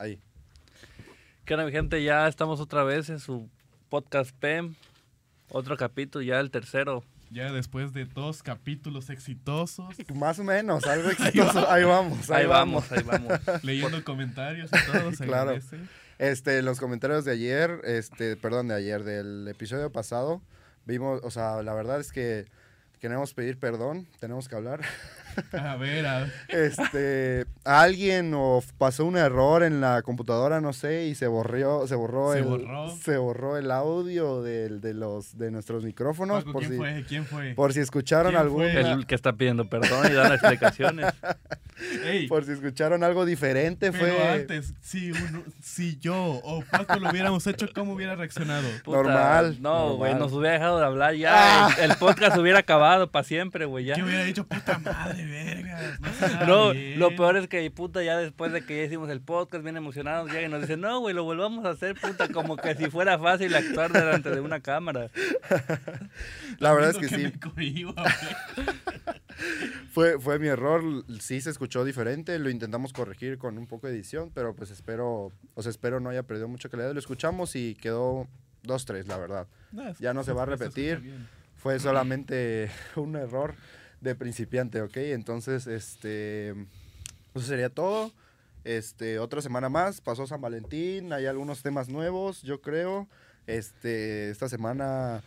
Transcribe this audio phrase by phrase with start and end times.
[0.00, 0.18] Ahí.
[1.44, 2.02] ¿Qué onda, mi gente?
[2.02, 3.50] Ya estamos otra vez en su
[3.90, 4.74] podcast PEM.
[5.50, 7.04] Otro capítulo, ya el tercero.
[7.30, 11.70] Ya después de dos capítulos exitosos, Más o menos, algo exitoso.
[11.70, 12.30] Ahí vamos.
[12.30, 13.32] Ahí vamos, ahí vamos.
[13.62, 15.50] leyendo comentarios y todo, se Claro.
[15.50, 15.76] agradece.
[16.18, 20.40] Este, los comentarios de ayer, este, perdón, de ayer, del episodio pasado,
[20.86, 22.46] vimos, o sea, la verdad es que
[23.00, 24.80] queremos pedir perdón, tenemos que hablar.
[25.52, 26.32] A ver, a ver.
[26.48, 31.94] Este, alguien o pasó un error en la computadora, no sé, y se borró, se
[31.94, 32.96] borró Se el, borró.
[32.96, 37.04] se borró el audio del- de los, de nuestros micrófonos, Paco, por ¿quién si, fue?
[37.08, 37.54] ¿Quién fue?
[37.54, 38.62] por si escucharon ¿Quién algún?
[38.64, 41.06] El que está pidiendo perdón y dando explicaciones.
[42.04, 46.98] Ey, por si escucharon algo diferente, pero fue antes, si, uno, si yo o Paco
[46.98, 48.68] lo hubiéramos hecho, ¿cómo hubiera reaccionado?
[48.84, 51.68] Puta, Normal, No, güey, nos hubiera dejado de hablar ya.
[51.78, 53.94] El, el podcast hubiera acabado para siempre, güey, ya.
[53.94, 54.46] ¿Qué hubiera dicho?
[54.46, 55.98] Puta madre, verga.
[56.46, 59.76] No, lo peor es que, puta, ya después de que ya hicimos el podcast, bien
[59.76, 62.90] emocionados, ya y nos dicen, no, güey, lo volvamos a hacer, puta, como que si
[62.90, 65.10] fuera fácil actuar delante de una cámara.
[66.58, 67.94] la verdad es que sí, cohibo.
[69.92, 70.82] Fue, fue mi error,
[71.18, 75.32] sí se escuchó diferente, lo intentamos corregir con un poco de edición, pero pues espero,
[75.54, 76.92] o sea, espero no haya perdido mucha calidad.
[76.92, 78.28] Lo escuchamos y quedó
[78.64, 79.46] 2-3, la verdad.
[79.72, 81.02] No, es- Ya no se va a repetir.
[81.56, 83.54] Fue solamente un error
[84.00, 84.96] de principiante, ¿ok?
[84.96, 88.12] Entonces, este, eso sería todo.
[88.64, 93.08] Este, otra semana más, pasó San Valentín, hay algunos temas nuevos, yo creo.
[93.46, 95.22] Este, esta semana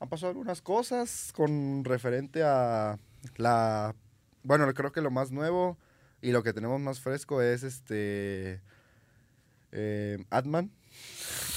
[0.00, 2.98] han pasado algunas cosas con referente a
[3.36, 3.94] la,
[4.42, 5.78] bueno, creo que lo más nuevo
[6.20, 8.60] y lo que tenemos más fresco es este,
[9.70, 10.70] eh, Atman.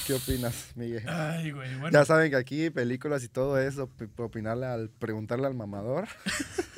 [0.06, 1.04] ¿Qué opinas, Miguel?
[1.08, 1.90] Ay, güey, bueno.
[1.98, 6.08] Ya saben que aquí películas y todo eso, op- opinarle al, preguntarle al mamador.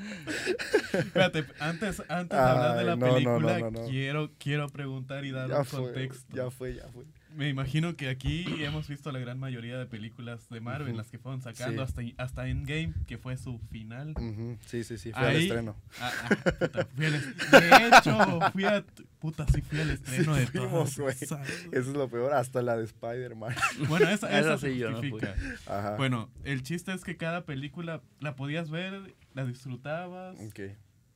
[0.92, 3.88] Espérate, antes, antes de hablar de la no, película, no, no, no.
[3.88, 6.36] Quiero, quiero preguntar y dar Ya un fue, contexto.
[6.36, 7.04] ya fue, ya fue.
[7.36, 10.96] Me imagino que aquí hemos visto la gran mayoría de películas de Marvel, Ujú.
[10.98, 12.12] las que fueron sacando Sí.
[12.16, 14.14] hasta, hasta Endgame, que fue su final.
[14.18, 15.76] Ujú, Sí, sí, sí, fue al Ahí- estreno.
[16.00, 18.84] Ah, ah, puta, fui al est- de hecho, fui a...
[19.20, 21.48] Puta, sí fui al estreno de fuimos, esas.
[21.48, 23.54] Eso es lo peor, hasta la de Spider-Man.
[23.86, 25.34] Bueno, esa, esa Esa se sí yo no justifica.
[25.66, 25.94] Ajá.
[25.96, 30.60] Bueno, el chiste es que cada película la podías ver, la disfrutabas, Ok.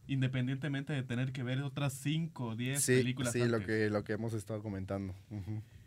[0.06, 4.04] independientemente de tener que ver otras 5 o 10 Sí, películas sí, lo que, lo
[4.04, 5.14] que hemos estado comentando.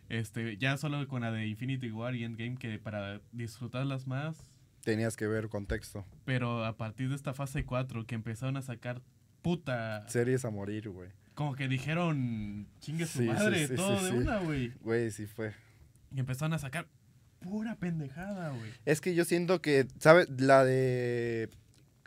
[0.09, 4.37] Este, ya solo con la de Infinity War y Endgame que para disfrutarlas más,
[4.83, 6.05] Tenías que ver contexto.
[6.23, 9.01] pero a partir de esta fase 4 que empezaron a sacar
[9.41, 11.09] puta, Series a morir, güey.
[11.35, 14.71] como que dijeron chingue su Sí, madre, sí, todo de una, güey.
[14.81, 15.51] Güey, sí fue.
[16.15, 16.87] Y empezaron a sacar
[17.41, 18.71] pura pendejada, güey.
[18.85, 20.29] Es que yo siento que, ¿sabes?
[20.39, 21.49] La de...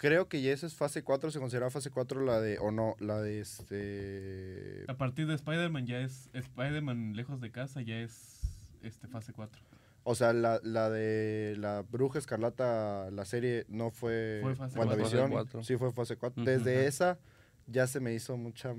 [0.01, 2.59] Creo que ya eso es fase 4, se considera fase 4 la de...
[2.59, 4.87] O no, la de este...
[4.89, 8.41] A partir de Spider-Man ya es Spider-Man lejos de casa ya es
[8.83, 9.61] este fase 4.
[10.05, 15.31] O sea, la, la de la Bruja Escarlata, la serie, no fue, Fue fase WandaVision,
[15.33, 15.61] cuatro.
[15.61, 16.45] Fase Sí, fue fase 4.
[16.45, 16.51] Ujú.
[16.51, 17.19] Desde esa
[17.67, 18.75] ya se me hizo mucha...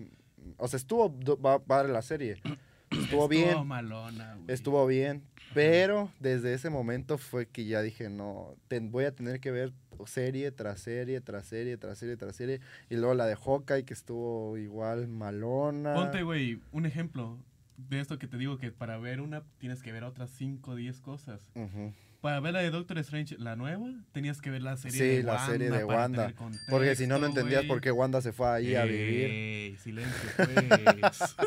[0.58, 2.42] O sea, estuvo va- padre la serie.
[2.92, 4.46] Estuvo bien, malona, güey.
[4.54, 5.24] estuvo bien.
[5.54, 9.74] Pero desde ese momento fue que ya dije, no, ten- voy a tener que ver
[10.06, 12.62] serie tras serie, tras serie, tras serie, tras serie.
[12.90, 15.94] Y luego la de Hawkeye, que estuvo igual malona.
[15.94, 17.38] Ponte, güey, un ejemplo
[17.78, 20.76] de esto que te digo que para ver una tienes que ver otras 5 o
[20.76, 21.46] 10 cosas.
[21.56, 21.94] Ujú.
[22.22, 25.24] Para ver la de Doctor Strange, la nueva, tenías que ver la serie Sí, de
[25.24, 25.48] la Wanda.
[25.52, 26.28] serie de Wanda.
[26.34, 27.68] tener Porque si no, no contexto, entendías güey.
[27.68, 29.26] por qué Wanda se fue ahí a vivir.
[29.26, 30.48] Ey, silencio, pues.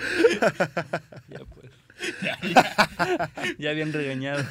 [1.28, 1.70] Ya, pues.
[3.58, 4.42] ya bien regañado.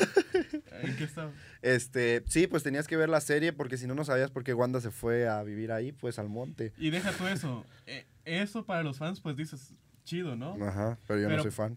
[0.83, 1.31] ¿En qué estaba?
[1.61, 4.53] Este, sí, pues tenías que ver la serie porque si no, no sabías por qué
[4.53, 6.71] Wanda se fue a vivir ahí, pues al monte.
[6.77, 7.65] Y deja tú eso.
[7.87, 9.73] Eh, eso para los fans, pues dices,
[10.05, 10.55] chido, ¿no?
[10.65, 11.75] Ajá, pero yo Pero- no soy fan.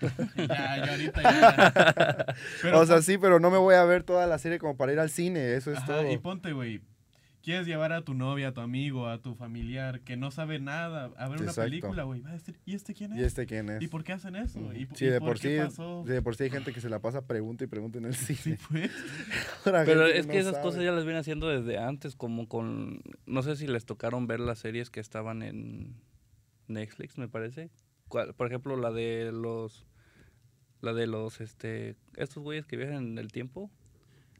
[0.36, 0.46] Ya,
[0.84, 2.26] ya ahorita ya.
[2.62, 4.92] Pero o sea, sí, pero no me voy a ver toda la serie como para
[4.92, 6.12] ir al cine, eso es Ajá, todo.
[6.12, 6.82] y ponte, güey.
[7.46, 11.12] Quieres llevar a tu novia, a tu amigo, a tu familiar que no sabe nada
[11.16, 12.20] a ver una película, güey.
[12.20, 13.18] Va a decir, ¿y este quién es?
[13.20, 13.80] ¿Y este quién es?
[13.82, 14.58] ¿Y por qué hacen eso?
[14.74, 16.02] ¿Y, sí, y de por, por qué sí, pasó?
[16.04, 18.36] de por sí hay gente que se la pasa pregunta y pregunta en el cine.
[18.36, 18.90] Sí, pues.
[19.64, 20.62] Pero es no que esas sabe.
[20.64, 23.00] cosas ya las vienen haciendo desde antes, como con...
[23.26, 25.94] No sé si les tocaron ver las series que estaban en
[26.66, 27.70] Netflix, me parece.
[28.08, 29.86] Por ejemplo, la de los...
[30.80, 31.94] La de los, este...
[32.16, 33.70] Estos güeyes que viajan en el tiempo.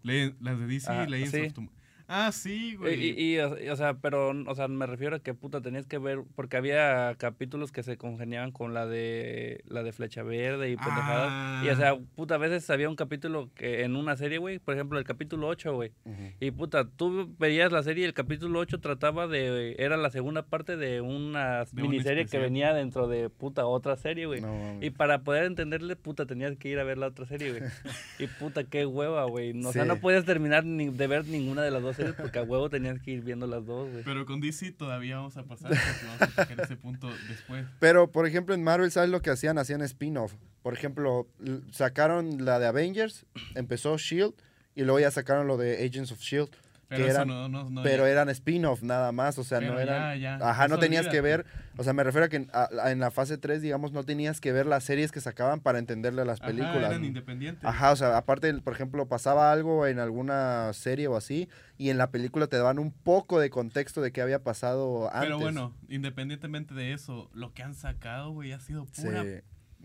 [0.03, 1.41] Le- las de DC, Ah, Legends sí.
[1.43, 1.71] of Tom-
[2.09, 2.95] Ah, sí, güey.
[3.19, 5.87] y- y, o y, o sea, pero, o sea, me refiero a que, puta, tenías
[5.87, 10.71] que ver, porque había capítulos que se congeniaban con la de, la de Flecha Verde
[10.71, 11.65] y pendejadas.
[11.65, 11.99] Y, o sea, Ah.
[12.15, 15.49] puta, a veces había un capítulo que en una serie, güey, por ejemplo, el capítulo
[15.49, 15.93] 8, güey.
[16.41, 20.43] Y, puta, tú veías la serie y el capítulo 8 trataba de, era la segunda
[20.43, 24.41] parte de una De un miniserie que venía dentro de, puta, otra serie, güey.
[24.41, 24.85] No, mames.
[24.85, 27.63] Y para poder entenderle, puta, tenías que ir a ver la otra serie, güey.
[28.21, 29.53] y puta, qué hueva, güey.
[29.55, 32.39] No, O sea, no podías terminar ni de ver ninguna de las dos series porque
[32.39, 34.05] a huevo tenías que ir viendo las dos, güey.
[34.05, 37.67] Pero con DC todavía vamos a pasar porque vamos a tocar ese punto después.
[37.81, 39.59] Pero, por ejemplo, en Marvel, ¿sabes lo que hacían?
[39.59, 40.35] Hacían spin-off.
[40.63, 41.27] Por ejemplo,
[41.71, 44.35] sacaron la de Avengers, empezó Shield,
[44.75, 46.51] y luego ya sacaron lo de Agents of Shield.
[46.89, 50.21] Pero eran, no, no, no, pero eran spin-off nada más, o sea, no Pero eran...
[50.21, 51.45] ya, ya, Ajá, no tenías que ver,
[51.77, 54.05] o sea, me refiero a que en, a- a- en la fase 3, digamos, no
[54.05, 56.91] tenías que ver las series que sacaban para entenderle las Ajá, películas.
[56.91, 57.07] eran ¿no?
[57.09, 57.65] independientes.
[57.69, 61.99] Ajá, o sea, aparte, por ejemplo, pasaba algo en alguna serie o así, y en
[61.99, 65.21] la película te daban un poco de contexto de qué había pasado antes.
[65.23, 69.25] Pero bueno, independientemente de eso, lo que han sacado, güey, ha sido Sí, pura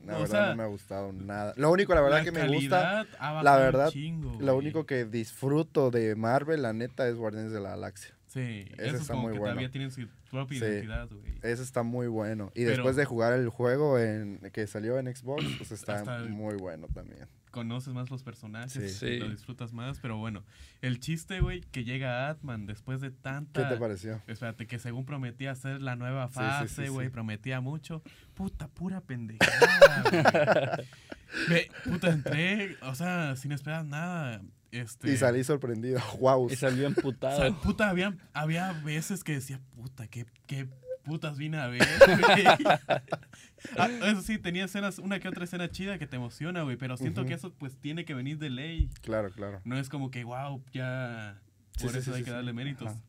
[0.05, 1.53] la o verdad sea, no me ha gustado nada.
[1.57, 3.05] Lo único, la verdad, la que me gusta,
[3.43, 7.69] la verdad, chingo, lo único que disfruto de Marvel, la neta, es Guardianes de la
[7.71, 8.15] Galaxia.
[8.27, 9.53] Sí, ese eso es está como muy que bueno.
[9.55, 10.65] todavía tienen su propia Sí.
[10.65, 11.33] identidad, güey.
[11.41, 12.51] Ese está muy bueno.
[12.55, 16.55] Y Pero- después de jugar el juego en, que salió en Xbox, pues está muy
[16.55, 17.27] bueno también.
[17.51, 19.07] Conoces más los personajes, Sí.
[19.09, 19.17] Sí.
[19.19, 20.43] lo disfrutas más, pero bueno,
[20.81, 23.67] el chiste, güey, que llega Atman después de ¿Qué tanta...
[23.69, 24.21] te pareció?
[24.27, 27.11] Espérate, que según prometía hacer la nueva Sí, sí, fase, sí, güey, sí.
[27.11, 28.01] prometía mucho.
[28.33, 30.87] Puta, pura pendejada, güey.
[31.49, 34.41] Ve, puta, entré, o sea, sin esperar nada.
[34.71, 35.99] Este, Y salí sorprendido.
[36.19, 36.49] Wow.
[36.49, 37.37] Y salió o emputado.
[37.41, 40.67] sea, puta, había, había veces que decía, puta, qué, qué
[41.03, 42.45] putas vine a ver, güey.
[43.77, 46.97] Ah, eso sí, tenía escenas, una que otra escena chida que te emociona, güey, pero
[46.97, 48.89] siento que eso pues tiene que venir de ley.
[49.01, 49.61] Claro, claro.
[49.65, 51.39] No es como que, wow, ya,
[51.79, 52.87] por sí, eso sí, hay sí, que darle méritos.
[52.87, 53.01] Ajá.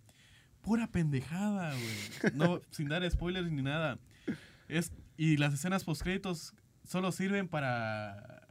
[0.62, 2.32] Pura pendejada, güey.
[2.34, 3.98] No, sin dar spoilers ni nada.
[4.68, 8.48] Es, y las escenas postcréditos solo sirven para,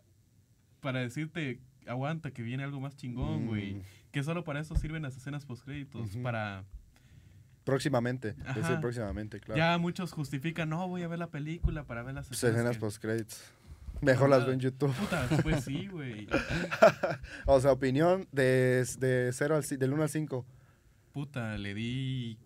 [0.81, 3.75] para decirte, aguanta, que viene algo más chingón, güey.
[3.75, 3.81] Mm,
[4.12, 6.24] Que solo para eso sirven las escenas postcréditos, Ujú.
[6.24, 6.65] para...
[7.63, 8.34] próximamente.
[8.56, 9.58] Decir próximamente, claro.
[9.58, 12.74] Ya muchos justifican, no, voy a ver la película para ver las Pues escenas.
[12.75, 13.44] que- post-credits.
[14.02, 14.46] Mejor las Nada.
[14.48, 14.94] veo en YouTube.
[14.96, 16.28] Puta, pues sí, güey.
[17.46, 20.46] O sea, opinión de, de 0 al, del 1 al 5.
[21.13, 22.40] Puta, le di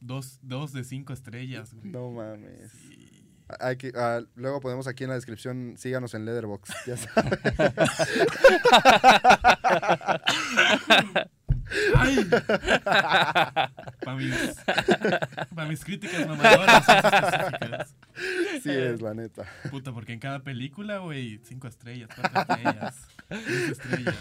[0.00, 1.90] dos, dos de cinco estrellas, güey.
[1.90, 2.70] No mames.
[2.70, 3.12] Sí.
[3.60, 6.70] Hay que, ah, luego ponemos aquí en la descripción, síganos en Leatherbox.
[6.86, 7.38] Ya saben.
[11.96, 12.24] ¡Ay!
[12.84, 14.34] Para mis,
[15.54, 16.84] pa' mis críticas mamadoras.
[18.62, 19.44] Sí es, la neta.
[19.70, 24.16] Puta, porque en cada película, güey, cinco estrellas, cuatro estrellas, tres estrellas.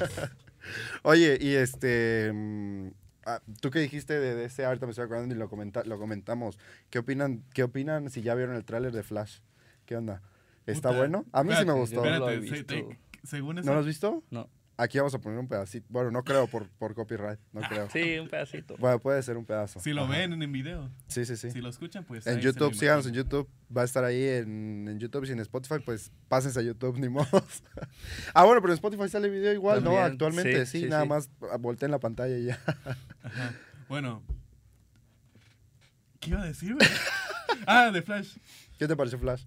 [1.03, 2.31] Oye, y este...
[2.33, 2.87] mm,
[3.25, 5.97] ah, Tú que dijiste de, de ese, ahorita me estoy acordando y lo, comenta- lo
[5.99, 6.57] comentamos.
[6.89, 9.39] ¿Qué opinan, ¿Qué opinan si ya vieron el tráiler de Flash?
[9.85, 10.21] ¿Qué onda?
[10.65, 11.25] ¿Está Puta, bueno?
[11.31, 12.03] A mí sí me gustó.
[12.03, 13.01] yo no lo he Espérate, se- te- visto.
[13.23, 14.23] según eso, ¿No lo has visto?
[14.31, 14.49] No.
[14.77, 15.87] Aquí vamos a poner un pedacito.
[15.89, 17.39] Bueno, no creo por, por copyright.
[17.53, 17.89] No creo.
[17.89, 18.75] Sí, un pedacito.
[18.77, 19.79] Bueno, puede ser un pedazo.
[19.79, 20.11] si lo Ajá.
[20.11, 21.49] ven en el video, Sí, sí, sí.
[21.51, 22.27] si lo escuchan, pues...
[22.27, 23.13] En YouTube, síganos en.
[23.13, 23.49] YouTube.
[23.75, 27.07] Va a estar ahí en, en YouTube y en Spotify, pues pásense a YouTube, ni
[27.07, 27.27] modo.
[28.33, 29.97] ah, bueno, pero en Spotify sale video igual, ¿no?
[29.97, 31.09] Actualmente, sí, sí, sí, nada sí.
[31.09, 31.29] más
[31.59, 32.59] volteen la pantalla y ya.
[33.23, 33.53] Ajá.
[33.87, 34.23] Bueno.
[36.19, 36.75] ¿Qué iba a decir,
[37.67, 38.37] ah, de Flash.
[38.79, 39.43] ¿Qué te pareció Flash?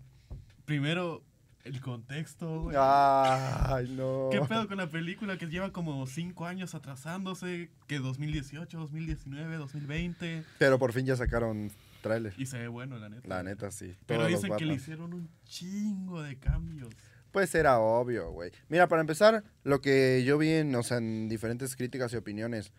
[0.65, 1.25] Primero,
[1.69, 2.77] el contexto, güey.
[2.79, 4.29] Ay, no.
[4.33, 7.71] ¿Qué pedo con la película que lleva como cinco años atrasándose?
[7.87, 10.45] Que 2018, 2019, 2020.
[10.59, 11.71] Pero por fin ya sacaron
[12.03, 12.33] tráiler.
[12.37, 13.29] Y se ve bueno, la neta.
[13.29, 13.95] La neta, sí.
[14.07, 16.95] Pero Todos dicen que le hicieron un chingo de cambios.
[17.31, 18.51] Pues era obvio, güey.
[18.69, 22.73] Mira, para empezar, lo que yo vi en, o sea, en diferentes críticas y opiniones.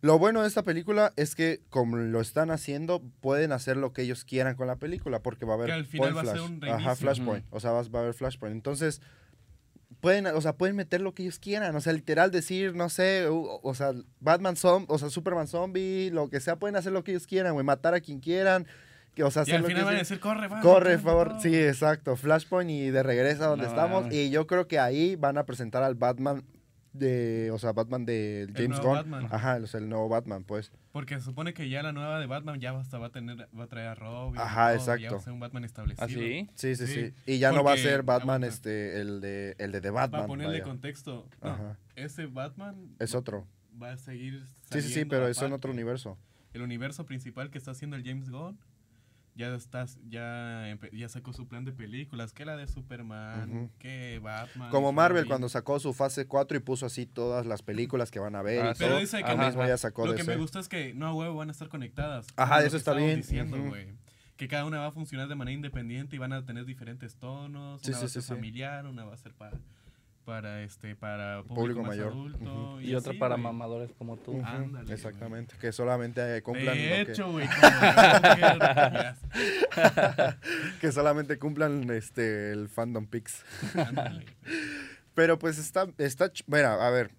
[0.00, 4.02] Lo bueno de esta película es que, como lo están haciendo, pueden hacer lo que
[4.02, 6.34] ellos quieran con la película, porque va a haber Que al final Point va a
[6.34, 6.94] ser un Ajá.
[6.94, 7.44] Flashpoint.
[7.50, 8.54] O sea, va, va a haber Flashpoint.
[8.54, 9.00] Entonces,
[10.00, 11.74] pueden, o sea, pueden meter lo que ellos quieran.
[11.74, 16.28] O sea, literal decir, no sé, o, sea, Batman zombie, o sea, Superman zombie, lo
[16.30, 17.64] que sea, pueden hacer lo que ellos quieran, güey.
[17.64, 18.66] Matar a quien quieran.
[19.16, 20.60] Que, o sea, Y hacer al lo que final van a decir, corre, va.
[20.60, 21.28] Corre, corre, favor.
[21.30, 21.40] todo".
[21.40, 22.14] Sí, exacto.
[22.14, 24.12] Flashpoint y de regreso a donde No estamos.
[24.12, 26.44] Y yo creo que ahí van a presentar al Batman
[26.92, 27.50] de.
[27.52, 28.94] O sea, Batman de James Gunn.
[28.94, 29.28] Batman.
[29.30, 30.72] Ajá, o sea, el nuevo Batman, pues.
[30.92, 33.64] Porque se supone que ya la nueva de Batman ya hasta va a tener, va
[33.64, 34.36] a traer a Robin.
[34.36, 35.02] y Ajá, todo, exacto.
[35.02, 36.04] Ya va a ser un Batman establecido.
[36.04, 36.48] ¿Ah, sí?
[36.54, 36.94] Sí, sí, sí.
[37.08, 38.46] Sí, Y ya no va a ser Batman, aguanta.
[38.48, 40.22] este, el de, el de The Batman.
[40.22, 40.64] a ponerle vaya.
[40.64, 41.28] contexto.
[41.42, 41.78] No, Ajá.
[41.96, 43.46] ese Batman Es otro.
[43.80, 46.18] va a seguir Sí, sí, sí, pero es en otro universo.
[46.54, 48.58] El universo principal que está haciendo el James Gunn
[49.38, 54.70] ya estás, ya, ya sacó su plan de películas, que la de Superman, que Batman.
[54.70, 58.34] Como Marvel cuando sacó su fase 4 y puso así todas las películas que van
[58.34, 58.78] a ver Ah, y.
[58.78, 59.00] Pero todo.
[59.00, 61.14] dice que Lo no- mismo ya sacó Lo que me gustó es que no a
[61.14, 62.26] huevo van a estar conectadas.
[62.36, 63.56] Ajá, eso está bien, diciendo.
[64.36, 67.80] Que cada una va a funcionar de manera independiente y van a tener diferentes tonos.
[67.82, 68.28] Sí, una sí, va a ser sí.
[68.28, 69.56] familiar, una va a ser para,
[70.28, 72.12] para este, para público, Público más mayor.
[72.12, 72.38] adulto.
[72.74, 72.80] Ujú.
[72.82, 73.44] Y otra así, para güey.
[73.44, 74.32] mamadores como tú.
[74.32, 77.48] Ujú, Ándale, Exactamente, que solamente eh, cumplan De que- hecho, güey.
[78.38, 79.16] ya,
[80.82, 83.06] que solamente cumplan este el fandom
[83.74, 84.26] ándale.
[85.14, 87.10] Pero pues está está mira, a ver,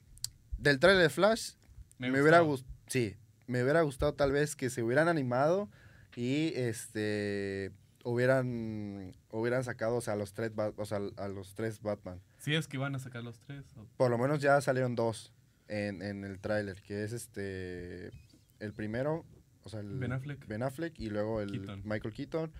[0.59, 1.53] del trailer de Flash
[1.97, 2.67] me, hubiera gustó.
[2.67, 3.15] gustado, sí,
[3.47, 5.67] me hubiera gustado tal vez que se hubieran animado
[6.15, 7.71] y este
[8.03, 12.21] hubieran hubieran sacado o sea, a los tres o sea, a los tres Batman.
[12.39, 13.65] Sí, es que van a sacar los tres.
[13.77, 15.31] o- Por lo menos ya salieron dos
[15.67, 18.11] en, en el tráiler, que es este
[18.59, 19.25] el primero,
[19.63, 20.45] o sea, el Ben Affleck.
[20.47, 21.81] Ben Affleck y luego el Keaton.
[21.85, 22.51] Michael Keaton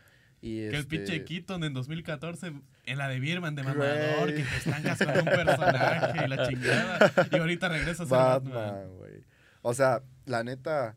[0.41, 2.53] y Que el este- pinche Keaton en 2014,
[2.85, 7.13] en la de Birman de mamador, que te estancas con un personaje y la chingada.
[7.31, 8.53] Y ahorita regresas a Batman.
[8.53, 9.23] Batman, güey.
[9.61, 10.95] O sea, la neta,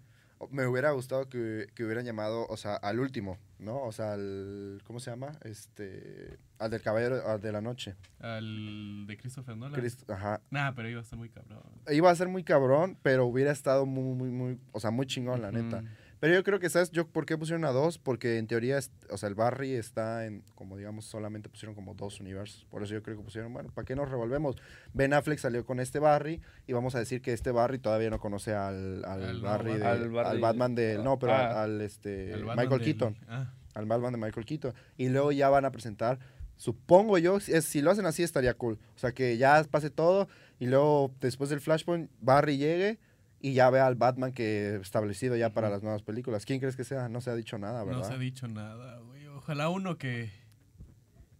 [0.51, 3.81] me hubiera gustado que, que hubieran llamado, o sea, al último, ¿no?
[3.83, 5.33] O sea, al, ¿cómo se llama?
[5.43, 7.95] Este, al del caballero al de la noche.
[8.21, 9.81] Al de Christopher Nolan.
[9.81, 10.41] Crist- ajá.
[10.51, 11.63] Nah, pero iba a estar muy cabrón.
[11.91, 15.41] Iba a ser muy cabrón, pero hubiera estado muy, muy, muy, o sea, muy chingón,
[15.43, 15.83] la neta.
[16.23, 16.93] Pero yo creo que, ¿sabes?
[16.93, 17.99] Yo, ¿por qué pusieron a dos?
[17.99, 18.79] Porque en teoría,
[19.11, 22.65] o sea, el Barry está en, como digamos, solamente pusieron como dos universos.
[22.71, 24.55] Por eso yo creo que pusieron, bueno, ¿para qué nos revolvemos?
[24.93, 28.21] Ben Affleck salió con este Barry y vamos a decir que este Barry todavía no
[28.21, 29.91] conoce al, al, Barry, de- Batman.
[30.03, 31.63] Al Barry- al Batman de, no, pero al, Ah.
[31.65, 34.75] al, este, Michael Keaton, Ah, al Batman de Michael Keaton.
[34.97, 36.21] Y luego ya van a presentar,
[36.57, 38.79] supongo yo, es- si lo hacen así estaría cool.
[38.95, 40.29] O sea, que ya pase todo
[40.61, 43.01] y luego después del Flashpoint, Barry llegue
[43.43, 46.47] y ya vea al Batman que establecido ya para las nuevas películas.
[46.47, 47.09] ¿Quién crees que sea?
[47.09, 48.01] No se ha dicho nada, ¿verdad?
[48.01, 49.27] no se ha dicho nada, güey.
[49.27, 50.31] Ojalá uno que,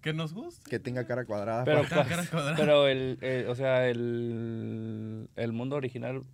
[0.01, 0.69] que nos guste.
[0.69, 1.65] Que tenga cara cuadrada.
[1.65, 2.57] Pero, Cara- cua- cara cuadrada.
[2.57, 6.25] pero el, el- o sea, el, el mundo original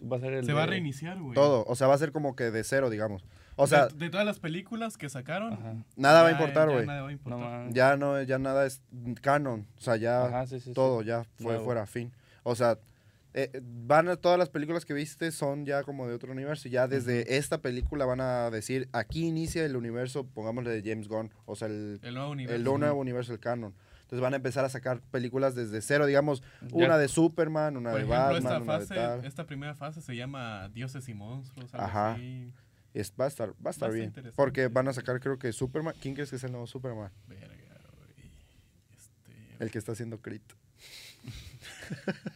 [0.00, 1.34] va a ser el Se va a de- reiniciar, güey.
[1.34, 1.64] todo.
[1.66, 3.24] O sea, va a ser como que de cero, digamos.
[3.56, 5.74] O sea, de, de todas las películas que sacaron, Ajá.
[5.96, 6.86] nada va a ya- importar, ya güey.
[6.86, 7.38] nada va a No importar.
[7.40, 7.74] mames.
[7.74, 8.80] Ya no, ya nada es
[9.22, 9.66] canon.
[9.76, 10.72] O sea, ya Ajá, sí, sí, sí.
[10.74, 12.12] todo ya fue fuera, fin.
[12.44, 12.78] O sea,
[13.38, 16.68] eh, van a todas las películas que viste son ya como de otro universo.
[16.70, 21.30] Ya desde esta película van a decir, aquí inicia el universo, pongámosle de James Gunn.
[21.44, 22.56] O sea, el, El nuevo universo.
[22.56, 23.74] el nuevo universo, el canon.
[24.00, 27.90] Entonces van a empezar a sacar películas desde cero, digamos, Ya- una de Superman, una
[27.90, 29.24] Por de ejemplo, Batman, esta, una de fase, tal.
[29.24, 31.74] esta primera fase se llama Dioses y Monstruos.
[31.74, 32.12] algo Ajá.
[32.14, 32.52] así.
[32.94, 34.14] Es, va a estar, va a estar bien.
[34.34, 35.94] Porque van a sacar, creo que Superman.
[36.00, 37.10] ¿Quién crees que es el nuevo Superman?
[37.26, 37.52] Verga.
[38.94, 40.42] Este, El que está haciendo Crit.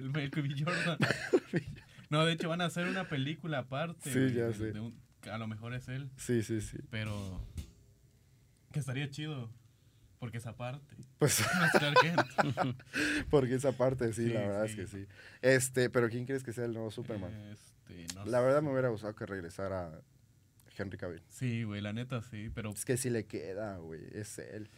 [0.00, 0.54] el Michael B.
[0.64, 0.98] Jordan.
[2.10, 4.10] no, de hecho van a hacer una película aparte.
[4.10, 4.72] Sí, güey, ya de- sé.
[4.72, 6.78] de un- a lo mejor es él, Sí, sí, sí.
[6.90, 7.44] pero
[8.72, 9.50] que estaría chido.
[10.18, 10.96] Porque esa parte.
[11.18, 11.42] Pues
[13.30, 14.72] porque esa parte, sí, Sí, la verdad sí.
[14.72, 15.06] es que sí.
[15.40, 17.32] Este, pero ¿quién crees que sea el nuevo Superman?
[17.50, 18.44] Este, no La sé.
[18.44, 20.00] verdad me hubiera gustado que regresara
[20.76, 21.22] Henry Cavill.
[21.28, 24.68] Sí, güey, la neta sí, pero Es que sí le queda, güey, es él.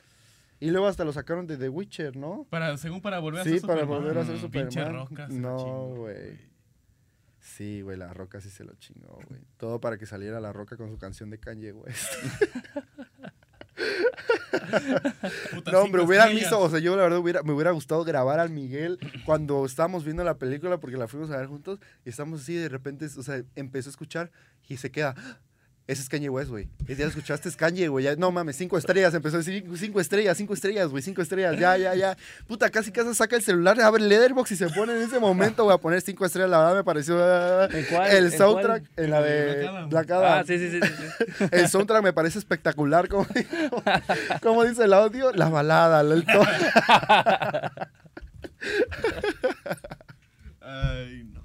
[0.62, 2.47] Y luego hasta lo sacaron de The Witcher, ¿no?
[2.49, 4.02] para según para volver a Sí, ser para Superman.
[4.04, 4.69] volver a ser Superman.
[4.69, 6.38] Pinche roca, se No, güey.
[7.40, 9.40] Sí, güey, la roca sí se lo chingó, güey.
[9.57, 12.12] Todo para que saliera la roca con su canción de Kanye West.
[15.52, 16.50] Puta, No, hombre, hubieran estrellas.
[16.50, 20.04] visto, o sea, yo la verdad hubiera, me hubiera gustado grabar al Miguel cuando estábamos
[20.04, 23.23] viendo la película porque la fuimos a ver juntos y estamos así de repente, o
[23.23, 24.31] sea, empezó a escuchar
[24.69, 25.14] y se queda.
[25.83, 26.69] "Ah, Ese es Kanye West, güey.
[26.87, 28.05] Ese Ya lo escuchaste, es Kanye, güey.
[28.05, 29.12] Ya, No mames, cinco estrellas.
[29.15, 31.59] Empezó a decir cinco estrellas, cinco estrellas, güey, cinco estrellas.
[31.59, 32.17] Ya, ya, ya.
[32.47, 35.65] Puta, casi casi saca el celular, abre el Letterboxd y se pone en ese momento,
[35.65, 36.51] güey, a poner cinco estrellas.
[36.51, 37.17] La verdad me pareció.
[37.21, 38.11] ah, ¿En cuál?
[38.11, 39.05] El ¿En soundtrack cuál?
[39.05, 39.89] en la de Adam.
[40.23, 40.81] Ah, sí, sí, sí.
[40.81, 41.45] sí.
[41.51, 43.27] El soundtrack me parece espectacular, como,
[44.41, 46.45] como dice el audio, la balada, el tono.
[50.61, 51.43] Ay, no.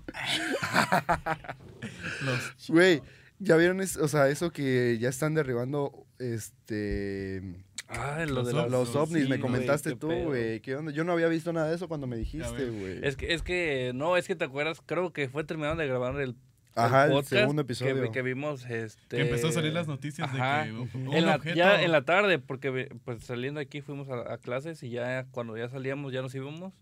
[2.26, 2.68] Los.
[2.68, 3.02] Güey,
[3.40, 4.04] ¿ya vieron eso?
[4.04, 7.42] O sea, eso que ya están derribando este
[7.90, 10.60] Ah, lo Los de ovnis, los ovnis, sí, me comentaste qué tú, güey.
[10.60, 10.92] ¿Qué onda?
[10.92, 13.00] Yo no había visto nada de eso cuando me dijiste, güey.
[13.02, 16.20] Es que, es que, no, es que te acuerdas, creo que fue terminando de grabar
[16.20, 16.36] el,
[16.76, 18.12] Ajá, el podcast segundo que- episodio.
[18.12, 19.16] Que, vimos, este...
[19.16, 20.66] Que empezó a salir las noticias Ajá.
[20.66, 21.56] de que un, un En la- objeto...
[21.56, 25.56] ya en la tarde, porque pues saliendo aquí fuimos a, a clases y ya cuando
[25.56, 26.74] ya salíamos, ya nos íbamos,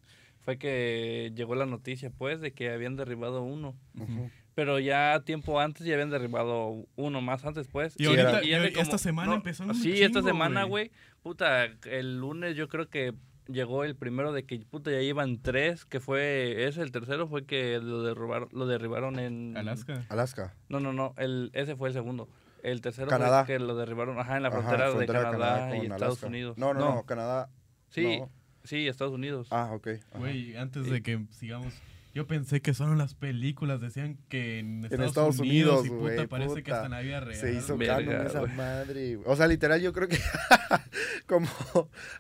[0.44, 3.76] fue que llegó la noticia, pues, de que habían derribado uno.
[4.00, 4.32] Ujú.
[4.56, 7.94] Pero ya tiempo antes ya habían derribado uno más antes, pues.
[8.00, 10.92] Y ahorita, Y y esta semana empezó un Sí, esta semana, güey.
[11.22, 13.14] Puta, el lunes yo creo que
[13.48, 17.46] llegó el primero de que, puta, ya iban tres, que fue, ese el tercero fue
[17.46, 19.56] que lo derribaron, lo derribaron en...
[19.58, 20.06] Alaska.
[20.10, 20.56] Alaska.
[20.70, 22.28] No, no, no, el, ese fue el segundo.
[22.64, 23.46] El tercero Canadá.
[23.46, 26.28] fue que lo derribaron, ajá, en la Ajá, frontera, de Canadá, y Estados Alaska.
[26.28, 26.58] Unidos.
[26.58, 27.50] No, no, no, Canadá.
[27.90, 28.32] Sí, no.
[28.64, 29.48] sí, Estados Unidos.
[29.52, 29.90] Ah, ok.
[30.16, 31.74] Güey, antes Y- de que sigamos,
[32.16, 36.16] yo pensé que solo en las películas decían que en Estados, Estados Unidos, Unidos, y
[36.16, 37.38] puta, parece que hasta en la vida real.
[37.38, 39.20] Se hizo canon esa madre.
[39.26, 40.18] O sea, literal, yo creo que
[41.28, 41.50] como,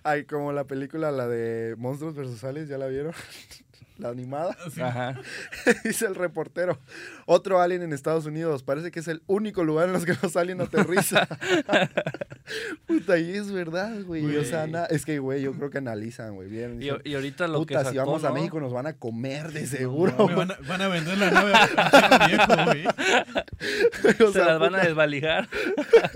[0.04, 2.44] ay, como la película, la de Monstruos vs.
[2.44, 3.14] Aliens, ¿ya la vieron?
[3.98, 4.58] la animada.
[4.70, 4.82] Sí.
[4.82, 5.18] Ajá.
[5.86, 6.78] Dice el reportero.
[7.25, 8.64] Otro alien en Estados Unidos.
[8.64, 11.25] Parece que es el único lugar en los que los aliens aterrizan.
[12.86, 14.24] Puta, y es verdad, güey.
[14.38, 14.72] O sea, Güey.
[14.74, 16.48] na- es que, güey, yo creo que analizan, güey.
[16.50, 16.75] Bien.
[16.75, 18.32] Y, dicen, y ahorita lo Puta, que si sacó, vamos a.
[18.32, 20.14] México nos van a comer de seguro.
[20.18, 22.86] Güey, van, a, van a vender la nave a viejo, güey.
[24.24, 25.50] O Se sea, las van a puta, desvalijar.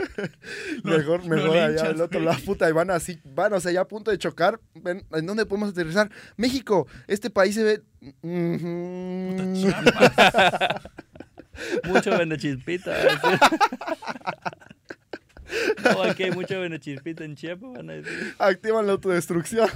[0.84, 3.82] Mejor, lo mejor allá del otro lado, puta, y van así, van, o sea, ya
[3.82, 4.60] a punto de chocar.
[4.86, 6.10] ¿En dónde podemos aterrizar?
[6.38, 7.82] México, este país se ve.
[8.22, 9.36] Ujú.
[9.36, 10.82] Puta Chiapas.
[11.86, 12.94] Mucho benechispita.
[15.84, 18.34] no, aquí hay mucho benechispita en Chiapas, van a decir.
[18.38, 19.70] Activan la autodestrucción.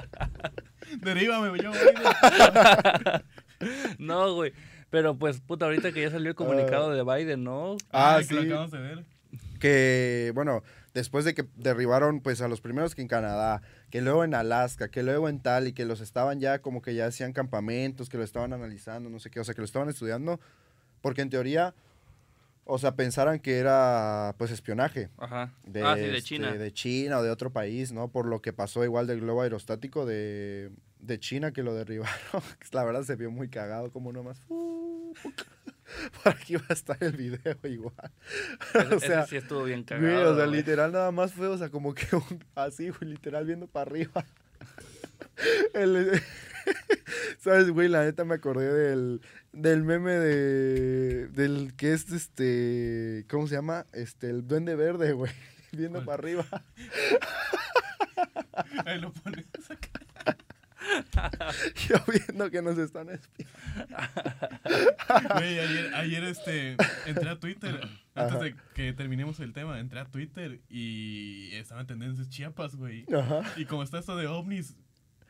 [1.02, 1.72] Derívame, yo.
[3.98, 4.52] No, güey.
[4.90, 7.76] Pero pues, puta, ahorita que ya salió el comunicado de Biden, ¿no?
[7.92, 8.46] Ah, que lo sí.
[8.48, 9.04] acabamos de ver.
[9.60, 10.62] que, bueno,
[10.94, 14.88] después de que derribaron pues a los primeros que en Canadá, que luego en Alaska,
[14.88, 18.18] que luego en tal y que los estaban ya como que ya hacían campamentos, que
[18.18, 20.40] lo estaban analizando, no sé qué, o sea, que lo estaban estudiando,
[21.00, 21.74] porque en teoría,
[22.70, 25.08] o sea, pensaran que era pues espionaje.
[25.18, 25.52] Ajá.
[25.64, 26.52] De, ah, sí, de este, China.
[26.52, 28.08] de China o de otro país, ¿no?
[28.08, 32.14] Por lo que pasó igual del globo aerostático de, de China que lo derribaron.
[32.72, 34.40] La verdad se vio muy cagado como nomás.
[36.22, 38.12] Por aquí va a estar el video igual.
[38.74, 40.32] Ese, o sea, ese sí estuvo bien güey, cagado.
[40.32, 40.56] o sea, güey.
[40.58, 44.24] literal nada más fue, o sea, como que un- así, güey, literal viendo para arriba.
[45.74, 46.20] El-
[47.38, 47.88] ¿Sabes, güey?
[47.88, 49.20] La neta me acordé del,
[49.52, 51.28] del meme de.
[51.28, 53.24] del que es este.
[53.28, 53.86] ¿Cómo se llama?
[53.92, 55.32] Este, el duende verde, güey.
[55.72, 56.06] Viendo ¿Cuál?
[56.06, 56.46] para arriba.
[58.84, 59.88] Ahí lo pones acá.
[61.88, 63.54] Yo viendo que nos están espiando.
[65.34, 67.80] Güey, ayer, ayer este, entré a Twitter,
[68.14, 68.38] antes Ajá.
[68.44, 73.04] de que terminemos el tema, entré a Twitter y estaban tendencias Chiapas, güey.
[73.14, 73.42] Ajá.
[73.56, 74.74] Y como está esto de ovnis,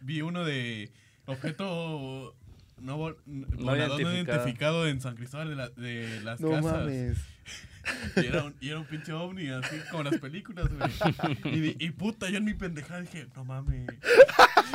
[0.00, 0.90] vi uno de
[1.26, 2.34] objeto
[2.80, 4.12] no, volador no identificado.
[4.38, 6.64] identificado en San Cristóbal de, la- de las No Casas.
[6.64, 7.18] mames.
[8.16, 11.74] Y era, un, y era un pinche ovni, así como las películas, güey.
[11.78, 13.86] Y, y puta, yo en mi pendejada dije, no mames.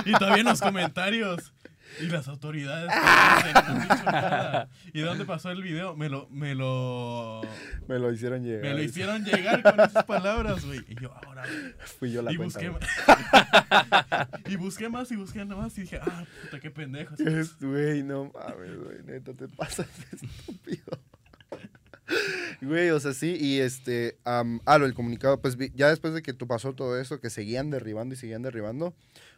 [0.06, 1.54] Y todavía en los comentarios.
[2.02, 4.70] Y las autoridades no han dicho nada.
[4.94, 5.96] ¿Y de dónde pasó el video?
[5.96, 7.42] Me lo, me lo,
[7.88, 8.62] Me lo hicieron llegar.
[8.64, 10.82] me lo hicieron llegar con esas palabras, güey.
[10.88, 11.44] Y yo, ahora.
[12.00, 12.60] Fui yo la Y cuenta.
[12.60, 17.18] busqué, más, y busqué más y busqué más y dije, ah, puta, qué pendejos.
[17.60, 21.00] Güey, no mames, güey, neta, te pasas estúpido.
[22.62, 26.22] Güey, o sea, sí, y este, am, ah, lo del comunicado, pues ya después de
[26.22, 28.94] que tú pasó todo eso, que seguían derribando y seguían derribando,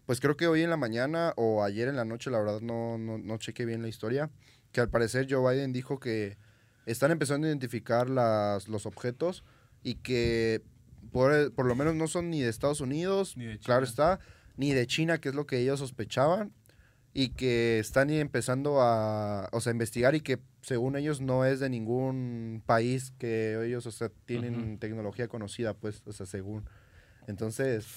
[0.05, 2.97] pues creo que hoy en la mañana o ayer en la noche, la verdad no,
[2.97, 4.29] no, no chequé bien la historia,
[4.71, 6.37] que al parecer Joe Biden dijo que
[6.85, 9.43] están empezando a identificar las, los objetos
[9.83, 10.61] y que
[11.11, 13.89] por, por lo menos no son ni de Estados Unidos, Ni de claro China.
[13.89, 14.19] está,
[14.55, 16.53] ni de China, que es lo que ellos sospechaban,
[17.19, 21.67] y que están empezando a, o sea, investigar y que según ellos no es de
[21.67, 24.77] ningún país que ellos, o sea, tienen Ujú.
[24.77, 26.63] tecnología conocida, pues, o sea, según.
[27.25, 27.87] Entonces,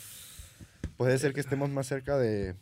[0.97, 2.55] puede ser que estemos más cerca de